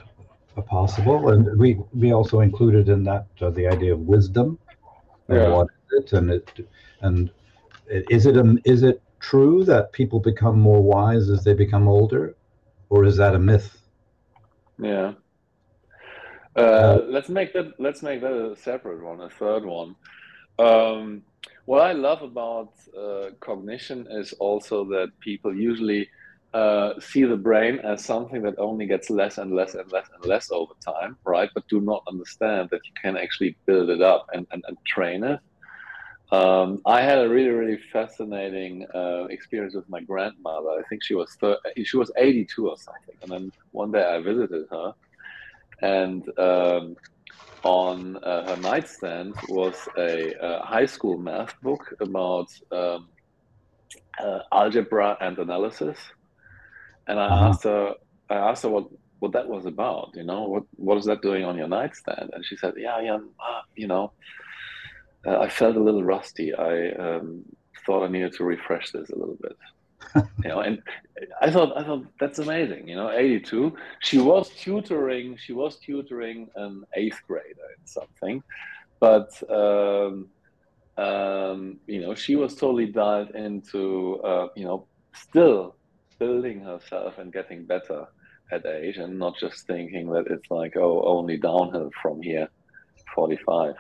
are 0.57 0.63
possible 0.63 1.31
and 1.31 1.59
we 1.59 1.79
we 1.93 2.13
also 2.13 2.41
included 2.41 2.89
in 2.89 3.03
that 3.05 3.27
uh, 3.41 3.51
the 3.51 3.67
idea 3.67 3.93
of 3.93 4.01
wisdom 4.01 4.59
yeah. 5.29 5.37
and 5.37 5.53
what 5.53 5.67
is 5.67 6.05
it 6.05 6.13
and 6.13 6.31
it 6.31 6.69
and 7.01 7.31
is 7.89 8.27
it 8.27 8.37
a, 8.37 8.57
is 8.65 8.83
it 8.83 9.03
true 9.21 9.65
that 9.65 9.93
people 9.93 10.21
become 10.21 10.59
more 10.59 10.83
wise 10.83 11.31
as 11.31 11.45
they 11.45 11.55
become 11.55 11.89
older, 11.89 12.37
or 12.91 13.05
is 13.05 13.17
that 13.17 13.35
a 13.35 13.39
myth? 13.39 13.79
Yeah. 14.79 15.15
Uh, 16.57 16.61
uh, 16.61 17.05
let's 17.09 17.29
make 17.29 17.53
that 17.53 17.79
let's 17.79 18.03
make 18.03 18.21
that 18.21 18.33
a 18.33 18.57
separate 18.57 19.03
one, 19.03 19.21
a 19.21 19.31
third 19.31 19.65
one. 19.65 19.97
Um, 20.59 21.23
what 21.65 21.81
I 21.83 21.93
love 21.93 22.23
about 22.23 22.73
uh, 22.97 23.31
cognition 23.41 24.07
is 24.11 24.33
also 24.35 24.85
that 24.91 25.09
people 25.21 25.55
usually 25.55 26.09
uh, 26.53 26.93
see 27.01 27.25
the 27.25 27.37
brain 27.37 27.81
as 27.81 28.05
something 28.05 28.43
that 28.43 28.59
only 28.59 28.87
gets 28.87 29.11
less 29.11 29.39
and 29.39 29.53
less 29.53 29.75
and 29.75 29.91
less 29.91 30.07
and 30.15 30.25
less 30.25 30.51
over 30.53 30.73
time, 30.85 31.17
right? 31.25 31.51
But 31.55 31.67
do 31.69 31.81
not 31.81 32.05
understand 32.07 32.69
that 32.71 32.81
you 32.85 32.93
can 33.01 33.17
actually 33.17 33.57
build 33.67 33.91
it 33.91 34.01
up 34.01 34.27
and, 34.33 34.47
and, 34.53 34.63
and 34.69 34.77
train 34.87 35.25
it. 35.25 35.41
Um, 36.35 36.81
I 36.85 37.01
had 37.03 37.19
a 37.19 37.29
really, 37.29 37.51
really 37.51 37.81
fascinating 37.93 38.87
uh, 38.93 39.25
experience 39.31 39.75
with 39.75 39.89
my 39.89 40.01
grandmother. 40.01 40.71
I 40.71 40.83
think 40.89 41.05
she 41.05 41.15
was 41.15 41.31
thir- 41.41 41.63
she 41.85 41.97
was 41.97 42.11
82 42.17 42.69
or 42.69 42.77
something, 42.77 43.17
and 43.23 43.31
then 43.31 43.53
one 43.71 43.93
day 43.93 44.05
I 44.05 44.19
visited 44.21 44.65
her, 44.71 44.95
and 45.83 46.23
um, 46.39 46.97
on 47.63 48.17
uh, 48.17 48.43
her 48.49 48.57
nightstand 48.57 49.35
was 49.49 49.77
a, 49.97 50.35
a, 50.49 50.65
high 50.65 50.87
school 50.87 51.19
math 51.19 51.55
book 51.63 51.95
about 52.01 52.49
um, 52.73 53.09
uh, 54.19 54.41
algebra 54.53 55.17
and 55.21 55.39
analysis, 55.39 55.99
and 57.07 57.21
I 57.21 57.27
uh-huh. 57.27 57.49
asked 57.49 57.65
her, 57.65 57.95
I 58.31 58.37
asked 58.51 58.65
her 58.65 58.71
what 58.71 58.87
what 59.21 59.33
that 59.33 59.49
was 59.49 59.67
about. 59.67 60.11
You 60.15 60.25
know, 60.25 60.43
what 60.49 60.65
what 60.77 60.99
is 60.99 61.05
that 61.05 61.23
doing 61.23 61.45
on 61.45 61.57
your 61.57 61.69
nightstand? 61.69 62.31
And 62.33 62.45
she 62.45 62.57
said, 62.57 62.75
Yeah, 62.77 63.01
yeah, 63.01 63.19
uh, 63.49 63.63
you 63.77 63.87
know 63.87 64.13
uh, 65.27 65.39
I 65.39 65.49
felt 65.49 65.77
a 65.77 65.81
little 65.81 66.05
rusty. 66.05 66.55
I 66.55 66.91
um, 66.93 67.45
thought 67.87 68.05
I 68.05 68.09
needed 68.09 68.33
to 68.35 68.45
refresh 68.45 68.91
this 68.91 69.11
a 69.11 69.17
little 69.17 69.39
bit. 69.41 69.57
you 70.43 70.49
know, 70.49 70.61
and 70.61 70.83
I 71.41 71.51
thought 71.51 71.77
I 71.77 71.85
thought 71.85 72.07
that's 72.21 72.39
amazing. 72.39 72.89
You 72.89 72.97
know, 72.97 73.11
82. 73.11 73.75
She 74.01 74.19
was 74.19 74.51
tutoring. 74.51 75.37
She 75.37 75.53
was 75.53 75.79
tutoring 75.79 76.49
an 76.57 76.85
eighth 76.95 77.21
grader 77.27 77.69
in 77.79 77.87
something, 77.87 78.43
but 79.01 79.31
um, 79.51 80.29
um, 80.97 81.79
you 81.87 82.01
know, 82.01 82.15
she 82.15 82.37
was 82.37 82.55
totally 82.55 82.87
dialed 82.87 83.31
into 83.31 84.21
uh, 84.23 84.49
you 84.55 84.65
know 84.65 84.87
still 85.15 85.77
building 86.19 86.61
herself 86.61 87.19
and 87.19 87.33
getting 87.33 87.65
better 87.65 88.07
at 88.53 88.67
age, 88.67 88.99
and 88.99 89.19
not 89.19 89.39
just 89.39 89.67
thinking 89.67 90.11
that 90.11 90.27
it's 90.29 90.51
like 90.51 90.77
oh 90.77 91.03
only 91.07 91.39
downhill 91.39 91.91
from 92.03 92.21
here, 92.23 92.49
45. 93.15 93.75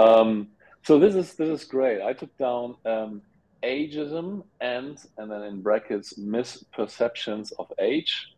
Um, 0.00 0.48
so 0.82 0.98
this 0.98 1.14
is 1.14 1.34
this 1.34 1.60
is 1.60 1.64
great. 1.64 2.00
I 2.00 2.12
took 2.12 2.34
down 2.38 2.76
um, 2.86 3.22
ageism 3.62 4.44
and 4.60 4.98
and 5.18 5.30
then 5.30 5.42
in 5.42 5.60
brackets 5.60 6.18
misperceptions 6.18 7.52
of 7.58 7.70
age, 7.78 8.28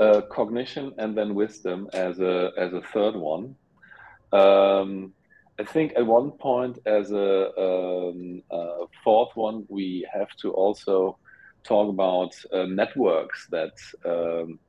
uh, 0.00 0.22
cognition, 0.22 0.92
and 0.98 1.16
then 1.16 1.34
wisdom 1.34 1.88
as 1.92 2.18
a 2.20 2.50
as 2.58 2.72
a 2.72 2.82
third 2.92 3.14
one. 3.14 3.54
Um, 4.32 5.12
I 5.60 5.64
think 5.64 5.92
at 5.96 6.06
one 6.06 6.30
point 6.32 6.78
as 6.86 7.10
a, 7.10 7.50
um, 7.58 8.42
a, 8.50 8.84
fourth 9.02 9.34
one 9.34 9.64
we 9.68 10.06
have 10.12 10.28
to 10.42 10.52
also 10.52 11.18
talk 11.64 11.88
about 11.88 12.32
uh, 12.52 12.66
networks 12.66 13.48
that 13.50 13.72
um, 14.04 14.60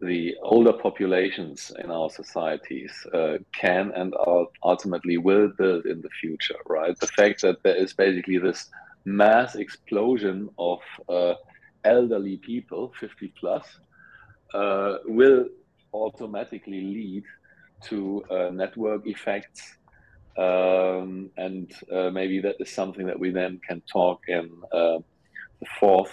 the 0.00 0.34
older 0.42 0.72
populations 0.72 1.72
in 1.82 1.90
our 1.90 2.08
societies 2.08 2.92
uh, 3.12 3.36
can 3.52 3.92
and 3.94 4.14
ultimately 4.62 5.18
will 5.18 5.48
build 5.58 5.84
in 5.84 6.00
the 6.00 6.08
future, 6.20 6.56
right? 6.66 6.98
The 6.98 7.06
fact 7.06 7.42
that 7.42 7.62
there 7.62 7.76
is 7.76 7.92
basically 7.92 8.38
this 8.38 8.70
mass 9.04 9.56
explosion 9.56 10.48
of 10.58 10.78
uh, 11.08 11.34
elderly 11.84 12.38
people, 12.38 12.92
50 12.98 13.32
plus, 13.38 13.66
uh, 14.54 14.98
will 15.04 15.46
automatically 15.92 16.80
lead 16.80 17.24
to 17.84 18.24
uh, 18.30 18.50
network 18.50 19.06
effects. 19.06 19.76
Um, 20.38 21.30
and 21.36 21.70
uh, 21.92 22.10
maybe 22.10 22.40
that 22.40 22.56
is 22.58 22.70
something 22.70 23.06
that 23.06 23.18
we 23.18 23.30
then 23.30 23.60
can 23.66 23.82
talk 23.82 24.22
in 24.28 24.50
uh, 24.72 24.98
the 25.60 25.66
fourth 25.78 26.12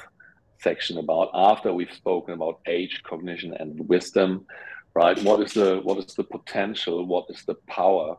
section 0.59 0.97
about 0.97 1.29
after 1.33 1.73
we've 1.73 1.93
spoken 1.93 2.33
about 2.33 2.59
age, 2.67 3.01
cognition, 3.03 3.53
and 3.59 3.87
wisdom, 3.87 4.45
right? 4.93 5.21
What 5.23 5.41
is 5.41 5.53
the 5.53 5.81
what 5.83 5.97
is 5.97 6.13
the 6.15 6.23
potential? 6.23 7.05
What 7.05 7.25
is 7.29 7.43
the 7.45 7.55
power 7.67 8.17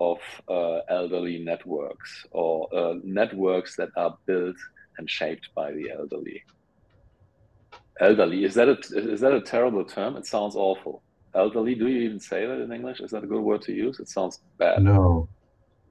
of 0.00 0.18
uh, 0.48 0.80
elderly 0.88 1.38
networks 1.38 2.26
or 2.30 2.68
uh, 2.74 2.94
networks 3.02 3.76
that 3.76 3.90
are 3.96 4.16
built 4.26 4.56
and 4.98 5.08
shaped 5.08 5.48
by 5.54 5.72
the 5.72 5.90
elderly? 5.90 6.42
Elderly 8.00 8.44
is 8.44 8.54
that 8.54 8.68
a 8.68 8.76
is 9.14 9.20
that 9.20 9.32
a 9.32 9.40
terrible 9.40 9.84
term? 9.84 10.16
It 10.16 10.26
sounds 10.26 10.56
awful. 10.56 11.02
Elderly. 11.34 11.74
Do 11.74 11.86
you 11.88 12.00
even 12.00 12.20
say 12.20 12.46
that 12.46 12.60
in 12.60 12.72
English? 12.72 13.00
Is 13.00 13.10
that 13.10 13.22
a 13.22 13.26
good 13.26 13.42
word 13.42 13.62
to 13.62 13.72
use? 13.72 14.00
It 14.00 14.08
sounds 14.08 14.40
bad. 14.58 14.82
No. 14.82 15.28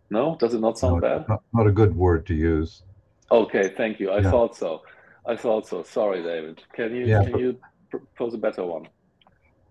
No, 0.10 0.38
does 0.40 0.54
it 0.54 0.62
not 0.62 0.80
sound 0.80 0.96
no, 0.96 1.02
bad? 1.02 1.30
Not, 1.30 1.44
not, 1.54 1.68
a 1.68 1.72
good 1.72 1.94
word 1.96 2.26
to 2.28 2.34
use. 2.34 2.84
Okay, 3.30 3.74
thank 3.76 4.00
you. 4.00 4.10
I 4.10 4.20
yeah. 4.20 4.32
thought 4.32 4.56
so. 4.56 4.82
I 5.28 5.36
thought 5.36 5.68
so. 5.68 5.84
Sorry, 5.84 6.24
David. 6.24 6.64
Can 6.74 6.96
you 6.96 7.06
yeah, 7.06 7.24
can 7.24 7.38
you 7.38 7.60
propose 7.90 8.34
a 8.34 8.38
better 8.38 8.66
one? 8.66 8.88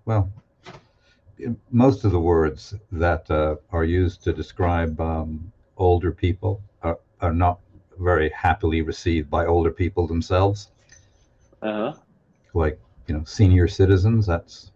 Well, 0.05 0.31
most 1.71 2.05
of 2.05 2.13
the 2.13 2.21
words 2.21 2.75
that 2.93 3.31
uh, 3.31 3.57
are 3.73 3.85
used 3.85 4.23
to 4.25 4.33
describe 4.33 5.01
um, 5.01 5.51
older 5.79 6.13
people 6.13 6.63
are, 6.83 6.99
are 7.21 7.33
not 7.33 7.61
very 7.99 8.31
happily 8.31 8.83
received 8.83 9.31
by 9.31 9.47
older 9.47 9.71
people 9.71 10.07
themselves. 10.07 10.69
Uh-huh. 11.63 11.95
Like 12.53 12.79
you 13.07 13.15
know, 13.17 13.25
senior 13.25 13.67
citizens. 13.67 14.27
That's 14.27 14.73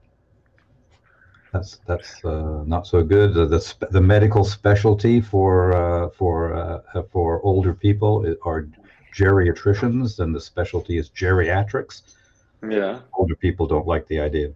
that's 1.53 1.79
that's 1.87 2.25
uh, 2.25 2.63
not 2.67 2.87
so 2.87 3.03
good. 3.03 3.35
The 3.35 3.47
the, 3.47 3.89
the 3.91 4.01
medical 4.01 4.45
specialty 4.45 5.21
for 5.21 5.75
uh, 5.75 6.09
for 6.11 6.55
uh, 6.55 7.03
for 7.13 7.43
older 7.43 7.75
people 7.75 8.35
are 8.45 8.67
geriatricians, 9.15 10.19
and 10.21 10.35
the 10.35 10.41
specialty 10.41 10.99
is 10.99 11.11
geriatrics. 11.11 12.03
Yeah. 12.69 13.01
Older 13.15 13.37
people 13.37 13.67
don't 13.67 13.87
like 13.87 14.07
the 14.09 14.21
idea 14.21 14.49
of 14.49 14.55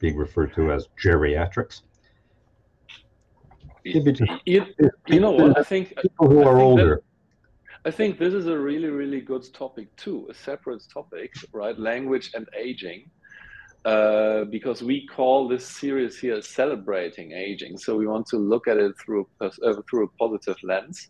being 0.00 0.16
referred 0.16 0.54
to 0.54 0.72
as 0.72 0.88
geriatrics. 1.02 1.82
You, 3.84 4.02
you, 4.44 4.66
you 5.06 5.20
know 5.20 5.30
what? 5.30 5.58
I 5.58 5.62
think 5.62 5.96
people 5.96 6.28
who 6.28 6.42
are 6.42 6.58
older. 6.58 6.96
That, 6.96 7.88
I 7.88 7.90
think 7.90 8.18
this 8.18 8.34
is 8.34 8.46
a 8.46 8.58
really, 8.58 8.88
really 8.88 9.20
good 9.20 9.52
topic 9.54 9.94
too, 9.96 10.26
a 10.30 10.34
separate 10.34 10.82
topic, 10.92 11.32
right? 11.52 11.78
Language 11.78 12.32
and 12.34 12.46
aging. 12.56 13.10
Uh, 13.84 14.44
because 14.44 14.82
we 14.82 15.06
call 15.06 15.48
this 15.48 15.64
series 15.64 16.18
here 16.18 16.42
celebrating 16.42 17.32
aging. 17.32 17.78
So 17.78 17.96
we 17.96 18.06
want 18.06 18.26
to 18.26 18.36
look 18.36 18.66
at 18.68 18.76
it 18.76 18.92
through 18.98 19.28
a, 19.40 19.46
uh, 19.46 19.80
through 19.88 20.04
a 20.06 20.08
positive 20.18 20.56
lens. 20.62 21.08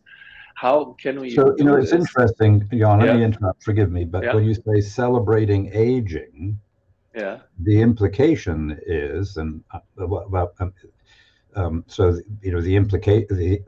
How 0.59 0.97
can 1.01 1.21
we? 1.21 1.31
So 1.31 1.55
you 1.57 1.65
know, 1.65 1.77
it's 1.77 1.93
interesting, 1.93 2.69
Jan. 2.73 2.99
Let 2.99 3.07
yeah. 3.07 3.15
me 3.15 3.23
interrupt. 3.23 3.63
Forgive 3.63 3.93
me, 3.93 4.05
but 4.05 4.25
yeah. 4.25 4.35
when 4.35 4.43
you 4.43 4.55
say 4.55 4.81
celebrating 4.81 5.71
aging, 5.73 6.59
yeah, 7.15 7.39
the 7.61 7.81
implication 7.81 8.77
is, 8.85 9.37
and 9.37 9.63
uh, 9.73 9.79
well, 9.97 10.53
um, 10.59 10.73
um, 11.55 11.85
so 11.87 12.19
you 12.43 12.51
know, 12.51 12.61
the 12.61 12.75
implicate 12.75 13.29
the 13.29 13.63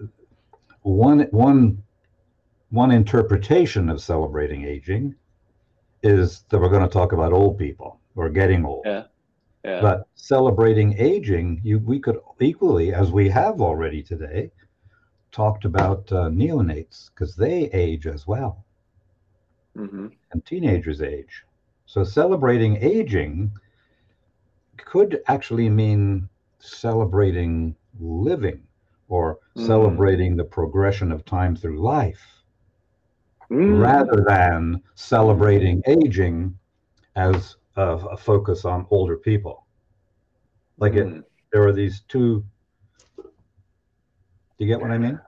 one 0.83 1.29
one 1.31 1.81
one 2.71 2.91
interpretation 2.91 3.89
of 3.89 4.01
celebrating 4.01 4.65
aging 4.65 5.15
is 6.03 6.43
that 6.49 6.59
we're 6.59 6.71
going 6.71 6.83
to 6.83 6.93
talk 6.93 7.13
about 7.13 7.33
old 7.33 7.57
people 7.57 8.01
or 8.17 8.29
getting 8.31 8.65
old. 8.65 8.83
Yeah. 8.85 9.05
Yeah. 9.65 9.81
But 9.81 10.09
celebrating 10.17 10.99
aging, 10.99 11.61
you 11.63 11.79
we 11.79 12.01
could 12.01 12.19
equally, 12.41 12.93
as 12.93 13.13
we 13.13 13.29
have 13.29 13.61
already 13.61 14.03
today, 14.03 14.51
talked 15.33 15.65
about 15.65 16.11
uh, 16.13 16.29
neonates 16.29 17.11
because 17.11 17.37
they 17.37 17.71
age 17.73 18.07
as 18.07 18.27
well, 18.27 18.65
mm-hmm. 19.77 20.09
and 20.33 20.47
teenagers 20.47 21.03
age. 21.03 21.45
So 21.87 22.05
celebrating 22.05 22.77
aging 22.77 23.53
could 24.77 25.23
actually 25.27 25.69
mean 25.69 26.29
celebrating 26.59 27.75
living 27.99 28.63
or 29.09 29.39
mm. 29.57 29.67
celebrating 29.67 30.37
the 30.37 30.45
progression 30.45 31.11
of 31.11 31.25
time 31.25 31.57
through 31.57 31.81
life 31.83 32.23
mm. 33.51 33.83
rather 33.83 34.25
than 34.27 34.83
celebrating 34.95 35.83
aging 35.87 36.57
as 37.17 37.57
a, 37.77 37.83
a 37.83 38.17
focus 38.17 38.65
on 38.65 38.87
older 38.91 39.17
people. 39.17 39.67
Like 40.79 40.93
mm. 40.93 41.19
it, 41.19 41.25
there 41.53 41.67
are 41.67 41.73
these 41.73 42.03
two. 42.09 42.45
Do 44.61 44.67
you 44.67 44.73
get 44.73 44.83
what 44.83 44.91
I 44.91 44.99
mean? 44.99 45.19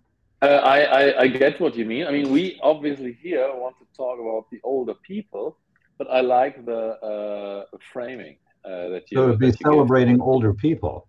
Uh, 0.43 0.47
I, 0.47 0.79
I, 0.81 1.21
I 1.23 1.27
get 1.29 1.59
what 1.59 1.75
you 1.75 1.87
mean. 1.87 2.07
I 2.07 2.11
mean, 2.11 2.31
we 2.31 2.61
obviously 2.63 3.17
here 3.23 3.49
want 3.55 3.77
to 3.79 3.87
talk 3.97 4.21
about 4.21 4.51
the 4.51 4.61
older 4.63 4.93
people, 4.93 5.57
but 5.97 6.07
I 6.11 6.21
like 6.21 6.67
the 6.67 7.01
uh, 7.01 7.65
framing 7.95 8.37
uh, 8.67 8.89
that 8.91 9.05
you. 9.11 9.17
So 9.17 9.25
it 9.25 9.27
would 9.29 9.39
be 9.39 9.53
celebrating 9.53 10.21
older 10.21 10.53
people. 10.53 11.09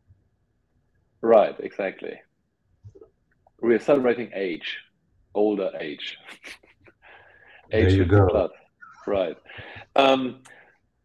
Right. 1.19 1.53
Exactly. 1.59 2.17
We're 3.59 3.81
celebrating 3.81 4.31
age, 4.33 4.77
older 5.35 5.71
age. 5.77 6.17
There 7.71 7.89
you 7.89 8.05
go. 8.05 8.27
Plus. 8.29 8.51
Right. 9.05 9.35
Um, 9.97 10.43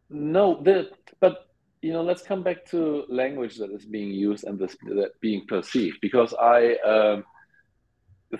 no, 0.09 0.63
the, 0.63 0.91
but 1.19 1.48
you 1.83 1.93
know, 1.93 2.03
let's 2.03 2.23
come 2.23 2.43
back 2.43 2.65
to 2.71 3.05
language 3.09 3.57
that 3.59 3.71
is 3.71 3.85
being 3.85 4.11
used 4.11 4.45
and 4.45 4.59
this 4.59 4.77
that 4.83 5.13
being 5.21 5.45
perceived, 5.47 5.99
because 6.03 6.35
I 6.35 6.75
um, 6.85 7.25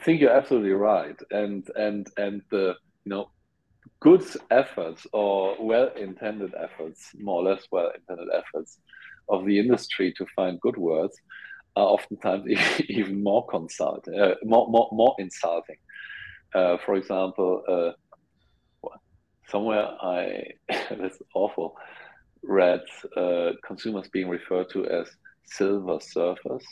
think 0.05 0.21
you're 0.21 0.37
absolutely 0.37 0.73
right, 0.73 1.19
and 1.31 1.69
and 1.77 2.07
and 2.17 2.43
the 2.51 2.75
you 3.05 3.11
know 3.11 3.31
good 4.01 4.25
efforts 4.51 5.07
or 5.13 5.57
well-intended 5.61 6.53
efforts, 6.55 7.11
more 7.19 7.43
or 7.43 7.51
less 7.51 7.65
well-intended 7.71 8.29
efforts 8.35 8.79
of 9.29 9.45
the 9.47 9.59
industry 9.59 10.13
to 10.17 10.27
find 10.35 10.61
good 10.61 10.77
words 10.77 11.17
are 11.77 11.87
oftentimes 11.87 12.45
even 12.89 13.23
more 13.23 13.47
consult, 13.47 14.07
uh, 14.09 14.35
more, 14.45 14.69
more 14.69 14.89
more 14.93 15.15
insulting. 15.19 15.77
Uh, 16.55 16.77
for 16.85 16.97
example, 16.97 17.63
uh, 17.69 18.89
somewhere 19.49 19.87
I 20.03 20.45
that's 20.69 21.19
awful 21.35 21.77
read 22.43 22.81
uh, 23.17 23.51
consumers 23.67 24.09
being 24.09 24.29
referred 24.29 24.71
to 24.71 24.87
as 24.87 25.09
silver 25.45 25.99
surfers 25.99 26.63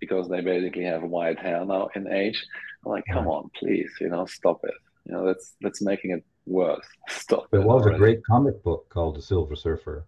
because 0.00 0.28
they 0.28 0.40
basically 0.40 0.84
have 0.84 1.02
white 1.02 1.38
hair 1.38 1.64
now 1.64 1.88
in 1.94 2.10
age. 2.12 2.44
I'm 2.84 2.92
like, 2.92 3.04
come 3.12 3.26
on, 3.26 3.50
please, 3.58 3.90
you 4.00 4.08
know, 4.08 4.26
stop 4.26 4.60
it. 4.64 4.74
You 5.04 5.12
know, 5.12 5.26
that's 5.26 5.54
that's 5.60 5.82
making 5.82 6.10
it 6.12 6.24
worse. 6.46 6.86
Stop. 7.08 7.50
There 7.50 7.62
was 7.62 7.82
already. 7.82 7.96
a 7.96 7.98
great 7.98 8.24
comic 8.24 8.62
book 8.62 8.88
called 8.90 9.16
The 9.16 9.22
Silver 9.22 9.56
Surfer. 9.56 10.06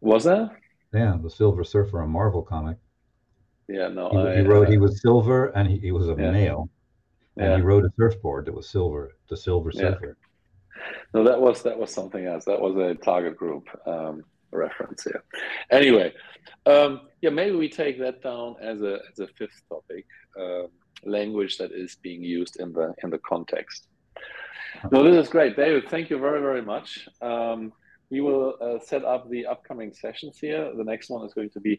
Was 0.00 0.24
there? 0.24 0.60
Yeah, 0.94 1.16
The 1.20 1.30
Silver 1.30 1.64
Surfer, 1.64 2.00
a 2.00 2.06
Marvel 2.06 2.42
comic. 2.42 2.76
Yeah, 3.68 3.88
no. 3.88 4.10
He, 4.10 4.18
I, 4.18 4.36
he 4.36 4.42
wrote 4.42 4.68
uh, 4.68 4.70
he 4.70 4.78
was 4.78 5.00
silver 5.00 5.46
and 5.56 5.68
he, 5.68 5.78
he 5.78 5.92
was 5.92 6.08
a 6.08 6.14
yeah. 6.18 6.30
male. 6.30 6.70
And 7.36 7.46
yeah. 7.46 7.56
he 7.56 7.62
rode 7.62 7.84
a 7.84 7.90
surfboard 7.98 8.46
that 8.46 8.54
was 8.54 8.68
silver, 8.68 9.12
the 9.28 9.36
Silver 9.36 9.72
Surfer. 9.72 10.16
Yeah. 10.18 10.28
No, 11.14 11.24
that 11.24 11.40
was 11.40 11.62
that 11.62 11.78
was 11.78 11.92
something 11.92 12.24
else. 12.26 12.44
That 12.44 12.60
was 12.60 12.76
a 12.76 12.94
target 12.94 13.36
group 13.36 13.68
um, 13.86 14.24
reference 14.50 15.04
here. 15.04 15.22
Anyway, 15.70 16.12
um, 16.66 17.02
yeah, 17.20 17.30
maybe 17.30 17.56
we 17.56 17.68
take 17.68 17.98
that 18.00 18.22
down 18.22 18.56
as 18.60 18.80
a 18.82 18.98
as 19.10 19.18
a 19.20 19.26
fifth 19.38 19.62
topic, 19.68 20.06
uh, 20.40 20.66
language 21.04 21.58
that 21.58 21.72
is 21.72 21.96
being 22.02 22.22
used 22.22 22.60
in 22.60 22.72
the 22.72 22.94
in 23.02 23.10
the 23.10 23.18
context. 23.18 23.88
No, 24.90 25.02
this 25.02 25.26
is 25.26 25.30
great, 25.30 25.56
David. 25.56 25.88
Thank 25.88 26.10
you 26.10 26.18
very 26.18 26.40
very 26.40 26.62
much. 26.62 27.08
Um, 27.20 27.72
we 28.10 28.20
will 28.20 28.54
uh, 28.60 28.78
set 28.84 29.04
up 29.04 29.30
the 29.30 29.46
upcoming 29.46 29.92
sessions 29.94 30.38
here. 30.38 30.70
The 30.76 30.84
next 30.84 31.08
one 31.08 31.24
is 31.24 31.32
going 31.32 31.50
to 31.50 31.60
be 31.60 31.78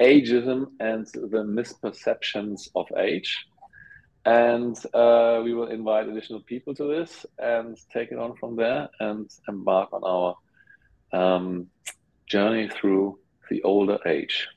ageism 0.00 0.66
and 0.80 1.06
the 1.06 1.44
misperceptions 1.44 2.68
of 2.74 2.86
age 2.98 3.46
and 4.24 4.76
uh, 4.94 5.40
we 5.44 5.54
will 5.54 5.68
invite 5.68 6.08
additional 6.08 6.40
people 6.40 6.74
to 6.74 6.84
this 6.84 7.26
and 7.38 7.76
take 7.92 8.10
it 8.10 8.18
on 8.18 8.36
from 8.36 8.56
there 8.56 8.88
and 9.00 9.30
embark 9.48 9.90
on 9.92 10.02
our 10.04 10.36
um, 11.12 11.68
journey 12.28 12.68
through 12.68 13.18
the 13.50 13.62
older 13.62 13.98
age. 14.06 14.48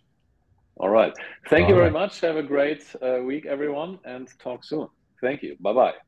All 0.77 0.89
right. 0.89 1.13
Thank 1.49 1.63
All 1.63 1.69
you 1.69 1.75
very 1.75 1.91
right. 1.91 2.01
much. 2.01 2.21
Have 2.21 2.37
a 2.37 2.43
great 2.43 2.83
uh, 3.01 3.19
week, 3.23 3.45
everyone, 3.45 3.99
and 4.05 4.27
talk 4.39 4.63
soon. 4.63 4.87
Thank 5.21 5.43
you. 5.43 5.57
Bye 5.59 5.73
bye. 5.73 6.06